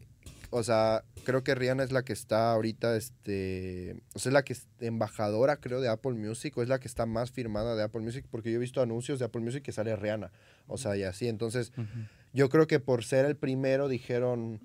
[0.50, 4.44] o sea, creo que Rihanna es la que está ahorita, este, o sea, es la
[4.44, 7.82] que es embajadora, creo, de Apple Music, o es la que está más firmada de
[7.82, 10.30] Apple Music, porque yo he visto anuncios de Apple Music que sale Rihanna,
[10.66, 11.72] o sea, y así, entonces,
[12.32, 14.60] yo creo que por ser el primero dijeron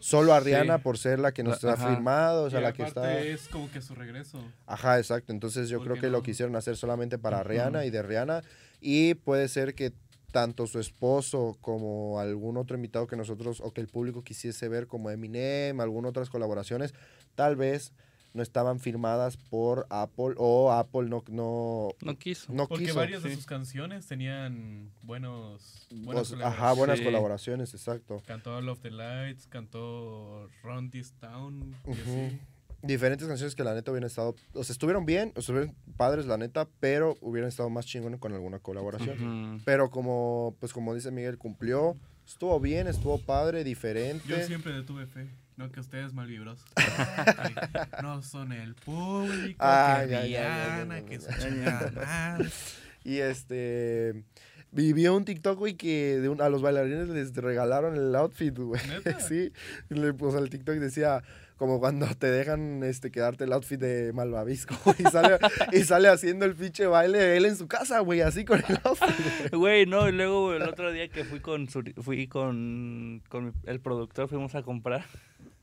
[0.00, 0.46] solo a Sí.
[0.46, 3.20] Rihanna por ser la que nos La- ha firmado, o sea, Y la que está...
[3.20, 4.42] es como que su regreso.
[4.66, 5.32] Ajá, exacto.
[5.32, 7.48] Entonces yo ¿Por creo que lo quisieron hacer solamente para Ujú.
[7.48, 8.42] Rihanna y de Rihanna.
[8.80, 9.92] Y puede ser que
[10.32, 14.86] tanto su esposo como algún otro invitado que nosotros o que el público quisiese ver
[14.86, 16.92] como Eminem, algunas otras colaboraciones,
[17.34, 17.92] tal vez
[18.38, 22.50] no estaban firmadas por Apple o Apple no, no, No quiso.
[22.52, 22.96] no Porque quiso.
[22.96, 23.34] varias de sí.
[23.36, 25.86] sus canciones tenían buenos.
[25.90, 27.04] Buenas sea, ajá, buenas Sí.
[27.04, 28.22] colaboraciones, exacto.
[28.26, 31.74] Cantó All of the Lights, cantó Run This Town.
[31.86, 32.40] y así.
[32.80, 36.36] Diferentes canciones que la neta hubieran estado, o sea, estuvieron bien, o estuvieron padres la
[36.38, 39.54] neta, pero hubieran estado más chingones con alguna colaboración.
[39.56, 39.62] Ujú.
[39.64, 41.96] Pero como, pues como dice Miguel, cumplió.
[42.24, 44.22] Estuvo bien, estuvo padre, diferente.
[44.28, 45.26] Yo siempre le tuve fe.
[45.58, 46.64] No que ustedes malvibrosos.
[46.76, 47.54] Ay,
[48.02, 49.58] no son el público.
[49.58, 51.28] Ay, que ay, que su.
[53.04, 54.22] Y este.
[54.70, 58.80] Vivió un TikTok, güey, que de un- a los bailarines les regalaron el outfit, güey.
[58.86, 59.18] ¿Neta?
[59.28, 59.50] Sí.
[59.88, 61.22] Le, pues el TikTok decía,
[61.56, 64.76] como cuando te dejan este, quedarte el outfit de Malvavisco.
[64.98, 65.38] Y sale,
[65.72, 69.54] y sale haciendo el pinche baile él en su casa, güey, así con el outfit.
[69.54, 73.80] Güey, no, y luego el otro día que fui con Suri- fui con, con el
[73.80, 75.06] productor, fuimos a comprar.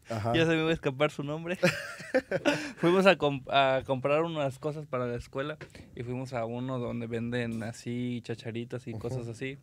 [0.09, 0.33] Ajá.
[0.35, 1.57] Ya se me iba a escapar su nombre.
[2.77, 5.57] fuimos a, com- a comprar unas cosas para la escuela
[5.95, 9.57] y fuimos a uno donde venden así chacharitas y cosas así.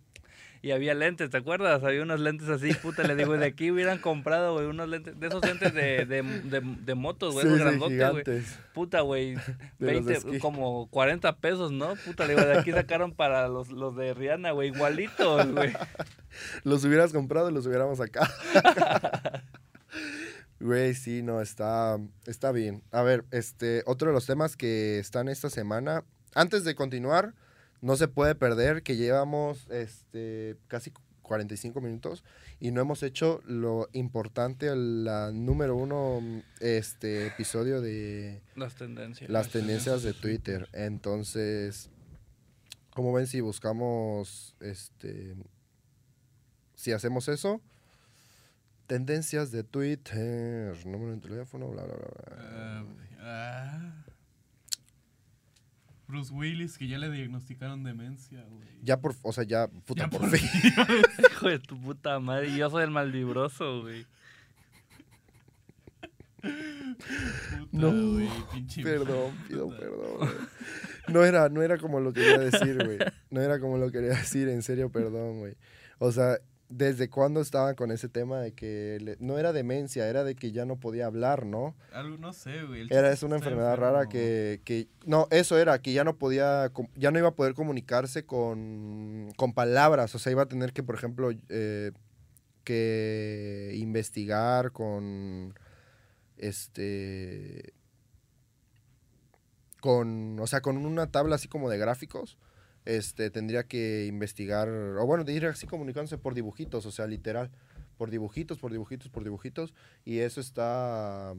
[0.65, 1.83] Y había lentes, ¿te acuerdas?
[1.83, 5.27] Había unos lentes así, puta, le digo, de aquí hubieran comprado, güey, unos lentes, de
[5.27, 8.43] esos lentes de, de, de, de motos, güey, Sí, grandotes, güey.
[8.73, 9.45] Puta, güey, los
[9.81, 10.39] de 20, esquí.
[10.39, 11.97] como 40 pesos, ¿no?
[12.07, 15.73] Puta, le digo, de aquí sacaron para los, los de Rihanna, güey, igualitos, güey.
[16.65, 18.33] Los hubieras comprado y los hubiéramos sacado.
[20.63, 22.85] Güey, sí, no, está, está bien.
[22.93, 26.05] A ver, este, otro de los temas que están esta semana.
[26.37, 27.35] Antes de continuar,
[27.81, 30.93] no se puede perder que llevamos este, casi
[31.23, 32.23] 45 minutos
[32.61, 36.21] y no hemos hecho lo importante, la número uno
[36.61, 39.29] este, episodio de Las tendencias.
[39.29, 40.69] las tendencias de Twitter.
[40.73, 41.91] Entonces,
[42.95, 45.35] ¿cómo ven si buscamos, este,
[46.77, 47.61] si hacemos eso?
[48.93, 52.85] Tendencias de Twitter, número de teléfono, bla, bla, bla.
[52.85, 53.17] bla.
[53.21, 54.05] Ah.
[56.07, 58.69] Bruce Willis, que ya le diagnosticaron demencia, güey.
[58.83, 60.47] Ya por, o sea, ya, puta, Ya por, por fin.
[61.33, 64.05] Hijo de tu puta madre, y yo soy el malvibroso, güey.
[66.43, 69.79] Puta, No, güey, pinche Perdón, pido puta.
[69.79, 70.29] perdón.
[71.09, 72.99] No era, no era como lo quería decir, güey.
[73.31, 75.55] No era como lo quería decir, en serio, perdón, güey.
[75.99, 76.37] O sea,
[76.75, 80.53] ¿desde cuándo estaban con ese tema de que le- no era demencia, era de que
[80.53, 81.75] ya no podía hablar, ¿no?
[81.93, 82.87] Algo, no sé, güey.
[82.91, 87.11] Era es una enfermedad rara que, que no, eso era que ya no podía ya
[87.11, 90.95] no iba a poder comunicarse con, con palabras, o sea, iba a tener que, por
[90.95, 91.93] ejemplo, eh,
[92.65, 95.55] que investigar con
[96.39, 97.73] este
[99.81, 102.39] con, o sea, con una tabla así como de gráficos,
[102.85, 107.51] este tendría que investigar o bueno, de ir así comunicándose por dibujitos, o sea, literal,
[107.97, 109.75] por dibujitos, por dibujitos, por dibujitos
[110.05, 111.35] y eso está A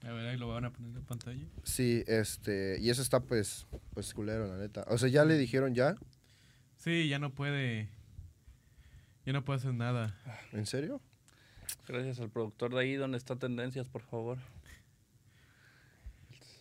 [0.00, 1.46] ver, ahí lo van a poner en pantalla.
[1.64, 4.84] Sí, este, y eso está pues, pues culero, la neta.
[4.88, 5.96] O sea, ya le dijeron ya,
[6.78, 7.88] Sí, ya no puede.
[9.26, 10.16] Ya no puede hacer nada.
[10.52, 11.02] ¿en serio?
[11.86, 14.38] Gracias al productor de ahí, donde está tendencias, por favor.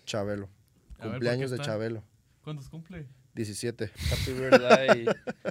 [0.05, 0.49] Chabelo.
[0.99, 1.65] A Cumpleaños ¿por de?
[1.65, 2.03] Chabelo.
[2.43, 3.07] ¿Cuántos cumple?
[3.37, 3.85] 17.
[4.11, 5.05] Happy birthday.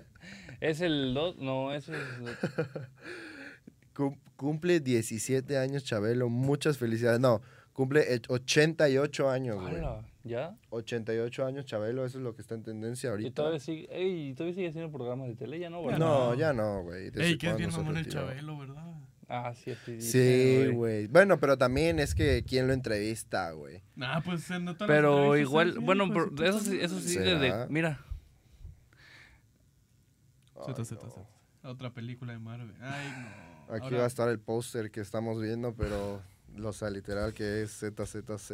[0.60, 1.38] ¿Es el 2?
[1.38, 1.98] No, ese es...
[3.94, 6.28] Cum- cumple 17 años Chabelo.
[6.28, 7.20] Muchas felicidades.
[7.20, 7.40] No,
[7.72, 9.82] cumple eh, 88 años, güey.
[10.24, 10.56] ¿Ya?
[10.70, 13.34] 88 años Chabelo, eso es lo que está en tendencia Y ahorita.
[13.34, 15.98] todavía sigue, ey, todavía sigue haciendo programas de tele, ya no, ¿verdad?
[16.00, 16.34] No, No.
[16.34, 17.10] ya no, güey.
[17.10, 18.08] ¿desde Ey, que es bien mamón el?
[18.08, 18.92] Chabelo, ¿verdad?
[19.28, 21.08] Ah, sí, dicen, Sí, güey.
[21.08, 23.82] Bueno, pero también es que quién lo entrevista, güey.
[23.96, 27.18] Nah, pues se notó Pero igual, bueno, pero pues, eso sí, eso sí,
[27.68, 28.00] mira,
[30.54, 31.10] Ay, Z, Z, no.
[31.10, 31.26] Z.
[31.64, 32.72] Otra película de Marvel.
[32.80, 33.08] Ay,
[33.68, 33.74] no.
[33.74, 36.22] Aquí Ahora- va a estar el póster que estamos viendo, pero,
[36.62, 38.52] o sea, literal que es ZZZ.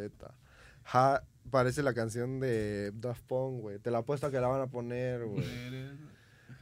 [0.85, 3.79] Ja, parece la canción de Daft Punk, güey.
[3.79, 5.45] Te la apuesto a que la van a poner, güey.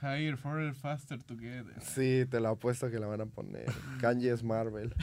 [0.03, 1.75] Higher, farther, faster together.
[1.83, 3.67] Sí, te la apuesto que la van a poner.
[4.01, 4.95] Kanye es Marvel.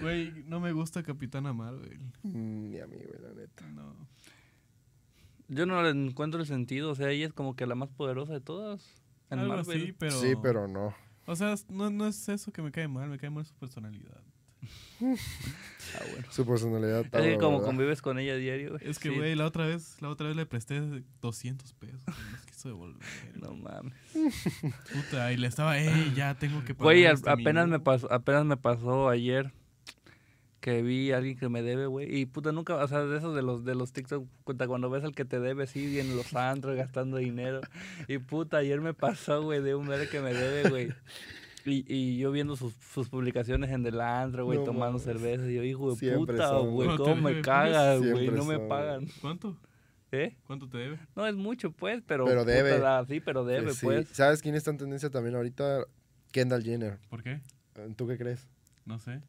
[0.00, 1.98] Güey, no me gusta Capitana Marvel.
[2.22, 3.66] Mm, Ni a mí, güey, la neta.
[3.68, 3.94] No.
[5.48, 8.32] Yo no le encuentro el sentido, o sea, ella es como que la más poderosa
[8.32, 9.02] de todas.
[9.30, 9.82] En Algo Marvel.
[9.82, 10.12] así, pero...
[10.20, 10.94] Sí, pero no.
[11.26, 14.20] O sea, no, no es eso que me cae mal, me cae mal su personalidad.
[15.00, 16.26] Ah, bueno.
[16.30, 17.66] Su personalidad Es que como ¿verdad?
[17.66, 18.88] convives con ella a diario, güey.
[18.88, 19.14] Es que, sí.
[19.16, 20.80] güey, la otra vez, la otra vez le presté
[21.20, 22.00] 200 pesos.
[22.06, 23.02] y nos quiso devolver.
[23.40, 23.94] No mames.
[24.92, 27.84] Puta, y le estaba, ey, ya tengo que pagar Güey, este apenas me minuto".
[27.84, 29.52] pasó, apenas me pasó ayer
[30.60, 32.16] que vi a alguien que me debe, güey.
[32.20, 34.24] Y puta, nunca, o sea, de esos de los de los TikTok,
[34.68, 37.60] cuando ves al que te debe, sí, en los antros gastando dinero.
[38.06, 40.88] Y puta, ayer me pasó, güey, de un ver que me debe, güey.
[41.64, 45.02] Y, y yo viendo sus, sus publicaciones en el antro, güey, No tomando mames.
[45.04, 45.48] cerveza.
[45.48, 48.68] Y yo, hijo de Siempre puta, son, güey, cómo me cagas, güey, no me son,
[48.68, 49.06] pagan.
[49.20, 49.56] ¿Cuánto?
[50.10, 50.36] ¿Eh?
[50.46, 50.98] ¿Cuánto te debe?
[51.16, 52.24] No es mucho, pues, pero.
[52.26, 53.06] Pero puta, debe.
[53.08, 53.86] sí, pero debe, Sí.
[53.86, 54.08] pues.
[54.08, 55.84] ¿Sabes quién está en tendencia también ahorita?
[56.32, 56.98] Kendall Jenner.
[57.08, 57.40] ¿Por qué?
[57.96, 58.46] ¿Tú qué crees?
[58.84, 59.20] No sé.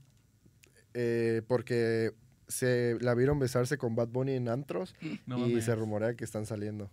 [0.94, 2.12] Eh, porque
[2.48, 5.66] se la vieron besarse con Bad Bunny en antros No y mames.
[5.66, 6.90] se rumorea que están saliendo.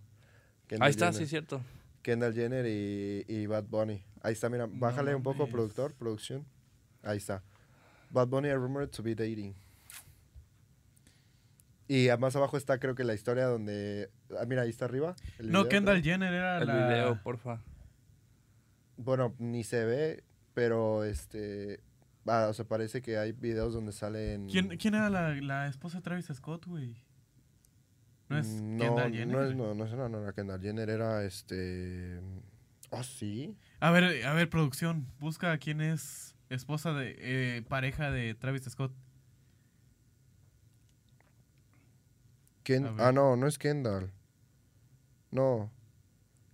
[0.68, 1.22] Kendall Ahí está, Jenner.
[1.22, 1.60] sí, cierto.
[2.02, 4.02] Kendall Jenner y, y Bad Bunny.
[4.22, 6.44] Ahí está, mira, No bájale un poco, productor, producción.
[7.02, 7.42] Ahí está.
[8.10, 9.54] Bad Bunny are rumored to be dating.
[11.88, 14.10] Y más abajo está, creo que la historia donde.
[14.38, 15.16] Ah, mira, ahí está arriba.
[15.38, 16.12] el No, video, Kendall creo.
[16.12, 16.88] Jenner era El la...
[16.88, 17.60] video, porfa.
[18.96, 20.22] Bueno, ni se ve,
[20.54, 21.80] pero este.
[22.26, 24.46] Ah, o sea, parece que hay videos donde salen.
[24.48, 26.94] ¿Quién, ¿Quién era la, la esposa de Travis Scott, güey?
[28.30, 29.28] ¿No es Mm, No, Kendall Jenner?
[29.36, 32.20] no es, no, no, es- no, no, era Kendall Jenner, era este.
[32.90, 33.54] Oh, sí.
[33.80, 35.06] A ver, a ver, producción.
[35.20, 37.16] Busca a quién es esposa de...
[37.18, 38.92] eh, pareja de Travis Scott.
[42.64, 44.10] Ken- ah, no, no es Kendall.
[45.30, 45.70] No.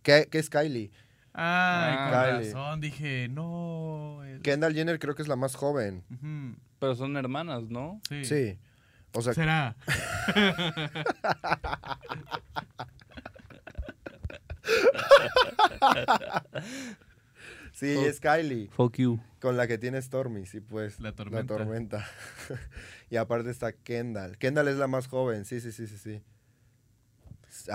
[0.03, 0.91] ¿Qué, qué es Kylie?
[1.33, 2.09] Ay, Ah.
[2.11, 2.81] con razón.
[2.81, 4.23] Dije, no.
[4.25, 6.05] el- Kendall Jenner creo que es la más joven.
[6.79, 8.01] Pero son hermanas, ¿no?
[8.09, 8.25] Sí.
[8.25, 8.59] Sí.
[9.17, 9.75] O sea, Será.
[17.73, 18.69] sí, es Kylie.
[18.69, 19.19] Fuck you.
[19.41, 21.01] Con la que tiene Stormy, sí, pues.
[21.01, 21.57] La tormenta.
[21.57, 22.07] tormenta.
[23.11, 24.37] y aparte está Kendall.
[24.37, 26.21] Kendall es la más joven, sí, sí, sí, sí, sí.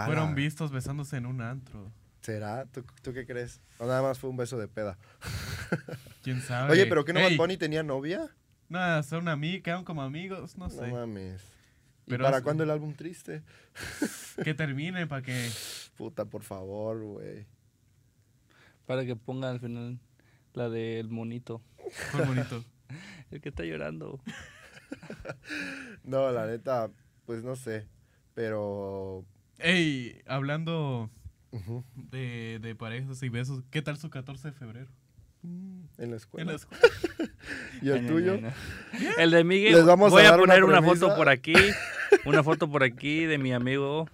[0.05, 1.91] Fueron vistos besándose en un antro.
[2.21, 2.65] ¿Será?
[2.65, 3.61] ¿Tú, tú qué crees?
[3.79, 4.99] O nada más fue un beso de peda.
[6.21, 6.71] ¿Quién sabe?
[6.73, 8.29] Oye, ¿pero qué no Bad Bunny tenía novia?
[8.71, 10.87] Nada, son amigos, quedaron como amigos, no No sé.
[10.91, 11.41] mames.
[12.05, 13.43] ¿Y Pero para es- cuándo el álbum triste?
[14.43, 15.49] que termine para que...
[15.97, 17.45] Puta, por favor, güey.
[18.85, 19.99] Para que pongan al final
[20.53, 21.61] la del monito.
[22.11, 22.63] Fue bonito.
[23.31, 24.21] El que está llorando.
[26.03, 26.89] No, la neta,
[27.25, 27.87] pues no sé.
[28.33, 29.25] Pero.
[29.59, 31.09] Ey, hablando
[31.95, 34.89] de, de parejas y besos, ¿qué tal su 14 de febrero?
[35.97, 36.43] En la escuela.
[36.43, 36.83] En la escuela.
[37.81, 38.35] ¿Y el tuyo?
[38.35, 38.53] no, no, no.
[39.17, 39.73] El de Miguel.
[39.73, 41.53] Les vamos a voy a, dar una poner una, foto por aquí.
[42.25, 44.07] Una foto por aquí de mi amigo.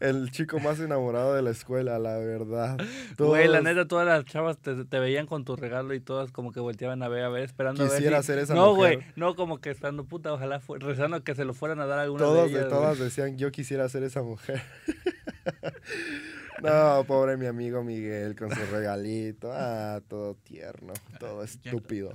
[0.00, 2.76] El chico más enamorado de la escuela, la verdad.
[3.16, 6.30] Güey, la Todos neta, todas las chavas te, te veían con tu regalo y todas
[6.32, 7.94] como que volteaban a ver, a ver, esperando a ver.
[7.96, 8.96] Quisiera si- ser esa No, mujer.
[8.98, 12.00] güey, no como que esperando, puta, ojalá, fue, rezando que se lo fueran a dar
[12.00, 12.68] a alguna Todos de de ellas.
[12.70, 13.08] todas güey.
[13.08, 14.60] decían, yo quisiera ser esa mujer.
[16.62, 19.50] No, pobre mi amigo Miguel con su regalito.
[19.52, 22.12] Ah, todo tierno, todo estúpido.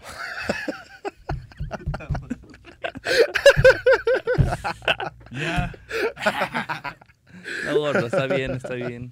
[5.32, 5.72] Ya.
[7.66, 9.12] No, gordo, está bien, está bien.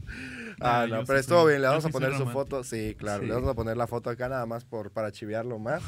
[0.60, 1.62] Ah, no, pero estuvo bien.
[1.62, 2.64] Le vamos a poner su foto.
[2.64, 3.22] Sí, claro.
[3.22, 3.28] Sí.
[3.28, 5.82] Le vamos a poner la foto acá nada más por, para chiviarlo más.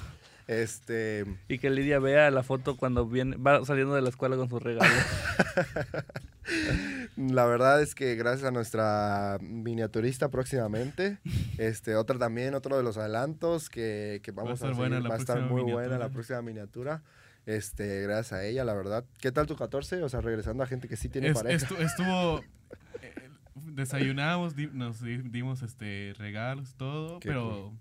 [0.47, 1.25] Este.
[1.47, 4.59] Y que Lidia vea la foto cuando viene, va saliendo de la escuela con su
[4.59, 4.89] regalo.
[7.29, 11.19] La verdad es que gracias a nuestra miniaturista próximamente,
[11.57, 15.09] este, otra también, otro de los adelantos que, que vamos a, estar seguir, buena la
[15.09, 16.09] va a estar muy buena la miniatura.
[16.13, 17.03] próxima miniatura.
[17.45, 19.03] Este, gracias a ella, la verdad.
[19.19, 20.01] ¿Qué tal tu 14?
[20.03, 21.67] O sea, regresando a gente que sí tiene Es- pareja.
[21.67, 22.39] estu- estuvo...
[23.01, 27.73] eh, desayunamos, di- nos di- dimos este regalos, todo, Qué pero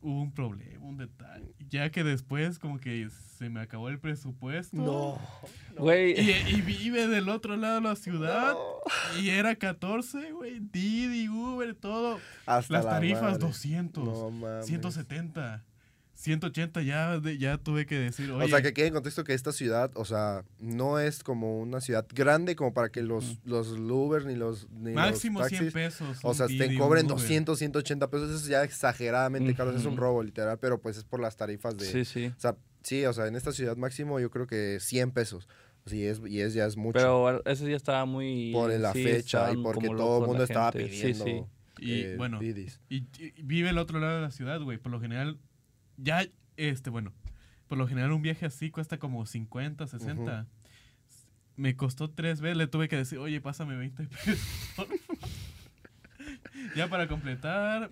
[0.00, 1.54] hubo un problema, un detalle.
[1.68, 4.76] Ya que después como que se me acabó el presupuesto.
[4.76, 5.18] No.
[5.76, 8.56] Güey, Y, y vive del otro lado de la ciudad.
[9.20, 10.60] Y era 14, güey.
[10.60, 12.18] Didi, Uber, todo.
[12.46, 13.38] Hasta Las la tarifas madre.
[13.38, 14.66] 200, No mames.
[14.66, 15.64] 170,
[16.18, 16.82] 180.
[16.82, 18.44] Ya, de- ya tuve que decir, oye.
[18.44, 21.80] O sea, que quede en contexto que esta ciudad, o sea, no es como una
[21.80, 25.72] ciudad grande como para que los, los Ubers ni los, ni máximo los 100 taxis,
[25.72, 26.18] pesos.
[26.22, 27.16] o sea, te cobren Uber.
[27.18, 28.30] 200, 180 pesos.
[28.30, 29.70] Eso es ya exageradamente caro.
[29.70, 31.86] Es un robo, literal, pero pues es por las tarifas de...
[31.86, 32.26] sí, sí.
[32.36, 35.48] O sea, sí, o sea, en esta ciudad máximo yo creo que 100 pesos.
[35.86, 36.98] Sí, es, y es ya es mucho.
[36.98, 38.50] Pero ese día estaba muy...
[38.52, 41.24] por la sí, fecha y porque todo el mundo estaba pidiendo.
[41.24, 41.44] Sí, sí.
[41.80, 43.06] Y eh, bueno, y, y
[43.42, 44.78] vive el otro lado de la ciudad, güey.
[44.78, 45.38] Por lo general,
[45.98, 46.26] ya
[46.56, 47.12] este, bueno,
[47.68, 50.46] por lo general un viaje así cuesta como 50, 60.
[51.56, 54.72] Me costó tres veces, le tuve que decir, oye, pásame 20 pesos.
[54.76, 55.28] por favor".
[56.74, 57.90] ya para completar,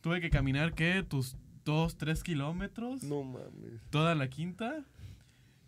[0.00, 1.02] tuve que caminar, ¿qué?
[1.02, 3.02] Tus 2, 3 kilómetros.
[3.02, 3.82] No mames.
[3.90, 4.84] Toda la quinta.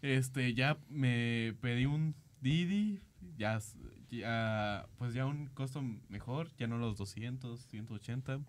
[0.03, 3.01] Este, ya me pedí un Didi.
[3.37, 3.61] Ya,
[4.09, 6.51] ya, pues ya un costo mejor.
[6.57, 8.41] Ya no los 200, 180.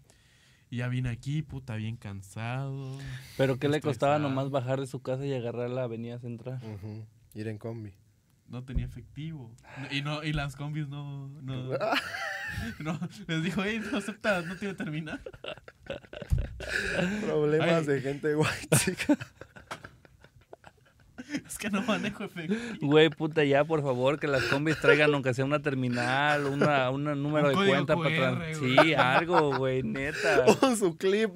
[0.71, 2.97] Y ya vine aquí, puta, bien cansado.
[3.35, 6.61] Pero ¿qué le costaba nomás bajar de su casa y agarrar la avenida central?
[6.63, 7.05] Ujú.
[7.33, 7.93] Ir en combi.
[8.47, 9.53] No tenía efectivo.
[9.91, 11.77] Y no, y las combis no, no,
[12.79, 12.99] no.
[13.27, 15.19] Les dijo, hey, no acepta, no tiene terminar.
[17.25, 17.95] Problemas Ay.
[17.95, 19.17] de gente white chica.
[21.47, 22.59] Es que no manejo efectivo.
[22.81, 27.03] Güey, puta, ya, por favor, que las combis traigan aunque sea una terminal, una, un
[27.03, 28.77] número Un de cuenta para QR, güey.
[28.77, 30.45] Sí, algo, güey, neta.
[30.59, 31.31] Con su clip.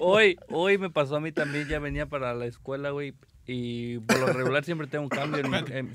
[0.00, 3.14] Hoy, hoy me pasó a mí también, ya venía para la escuela, güey,
[3.46, 5.78] y por lo regular siempre tengo un cambio en, Espérate.
[5.78, 5.94] en-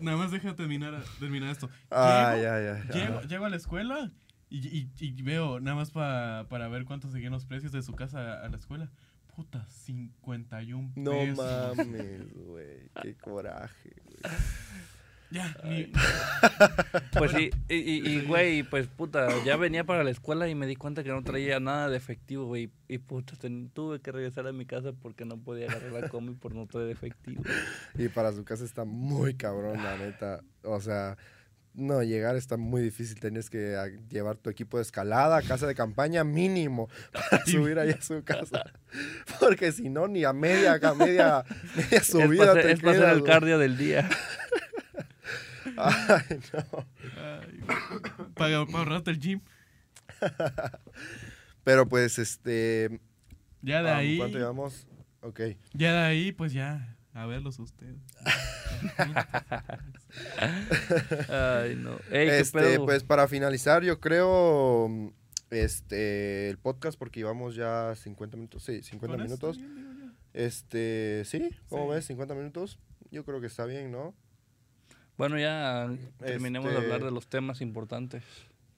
[0.00, 1.68] Nada más deja terminar, terminar esto.
[1.90, 3.20] Ah, Llego- ya, ya.
[3.26, 4.10] Llego, a la escuela
[4.48, 7.94] y, y- y veo, nada más pa- para ver cuánto seguían los precios de su
[7.94, 8.90] casa a la escuela.
[9.36, 11.36] Puta, 51 No pesos.
[11.76, 12.88] mames, güey.
[13.02, 14.34] Qué coraje, güey.
[15.30, 15.90] Ya, ni-
[17.18, 20.66] Pues sí, y, y, y, güey, pues puta, ya venía para la escuela y me
[20.66, 22.70] di cuenta que no traía nada de efectivo, güey.
[22.88, 26.32] Y puta, ten- tuve que regresar a mi casa porque no podía agarrar la combi
[26.34, 27.42] por no traer efectivo.
[27.98, 30.42] Y para su casa está muy cabrón, la neta.
[30.62, 31.16] O sea,
[31.76, 33.20] no, llegar está muy difícil.
[33.20, 37.90] Tienes que ah, llevar tu equipo de escalada, casa de campaña mínimo, para subir ahí
[37.90, 38.64] a su casa.
[39.40, 41.44] Porque si no, ni a media, a media,
[41.76, 44.08] media Es subida para te hacer, es pa' hacer quedas, el cardio del día.
[45.76, 46.86] Ay, no.
[47.16, 47.60] Ay,
[48.34, 49.40] para, para ahorrarte el gym.
[51.64, 53.00] Pero pues, este...
[53.60, 54.86] Ya de ah, ahí, ¿Cuánto llevamos?
[55.20, 55.40] Ok.
[55.74, 57.96] ya de ahí, pues ya, a verlos ustedes.
[61.28, 61.92] Ay, no.
[62.10, 62.84] Ey, ¿qué Este, pedo?
[62.84, 65.12] pues para finalizar, yo creo
[65.50, 69.56] este el podcast porque llevamos ya 50 minutos, sí, 50 Con eso minutos.
[69.58, 70.14] bien.
[70.34, 71.50] Este, ¿sí?
[71.68, 71.94] ¿Cómo Sí.
[71.96, 72.04] ves?
[72.06, 72.78] 50 minutos.
[73.10, 74.14] Yo creo que está bien, ¿no?
[75.16, 75.88] Bueno, ya
[76.18, 78.22] terminemos de Este- hablar de los temas importantes.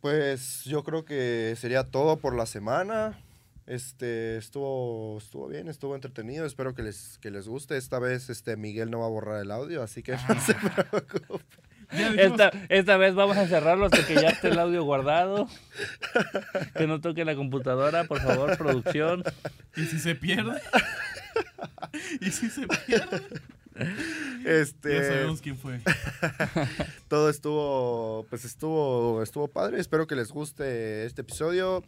[0.01, 3.19] Pues yo creo que sería todo por la semana.
[3.69, 6.47] Este, estuvo estuvo bien, estuvo entretenido.
[6.47, 7.77] Espero que les que les guste.
[7.77, 11.47] Esta vez este Miguel no va a borrar el audio, así que no se preocupen.
[11.91, 15.49] Ya dijimos, Esta, esta vez vamos a cerrarlo hasta que ya esté el audio guardado.
[16.77, 19.25] Que no toque la computadora, por favor, producción.
[19.75, 20.61] ¿Y si se pierde?
[22.21, 23.23] ¿Y si se pierde?
[24.45, 25.81] Este, Ya sabemos quién fue.
[27.09, 29.81] todo estuvo, pues estuvo, estuvo padre.
[29.81, 31.83] Espero que les guste este episodio.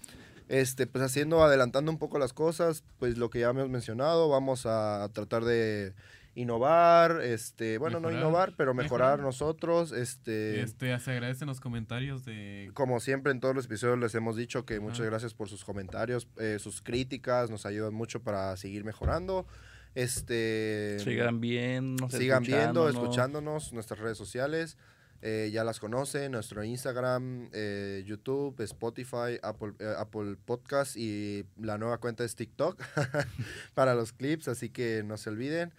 [0.51, 4.67] Este, pues haciendo, adelantando un poco las cosas, pues lo que ya hemos mencionado, vamos
[4.67, 5.95] a tratar de
[6.35, 9.21] innovar, este, bueno, no innovar, pero mejorar mejorar.
[9.21, 12.73] nosotros, este, Este, se agradecen los comentarios de...
[12.75, 16.27] como siempre en todos los episodios les hemos dicho que muchas gracias por sus comentarios,
[16.37, 19.47] eh, sus críticas, nos ayudan mucho para seguir mejorando.
[19.95, 24.77] Este, Sigan viendo, sigan viendo, escuchándonos, nuestras redes sociales.
[25.23, 31.77] Eh, ya las conocen, nuestro Instagram, eh, YouTube, Spotify, Apple, eh, Apple Podcast y la
[31.79, 32.83] nueva cuenta es TikTok
[33.75, 35.73] para los clips, así que no se olviden.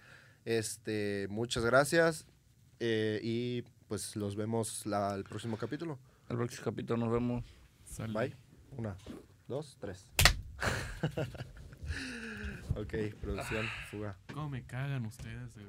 [0.44, 2.26] Este, muchas gracias
[2.80, 5.98] eh, y pues los vemos la- el próximo capítulo.
[6.28, 7.44] El próximo capítulo nos vemos.
[8.12, 8.34] Bye.
[8.76, 8.96] Una,
[9.48, 10.06] dos, tres.
[12.76, 14.16] ok, producción, fuga.
[14.32, 15.66] ¿Cómo me cagan ustedes, güey?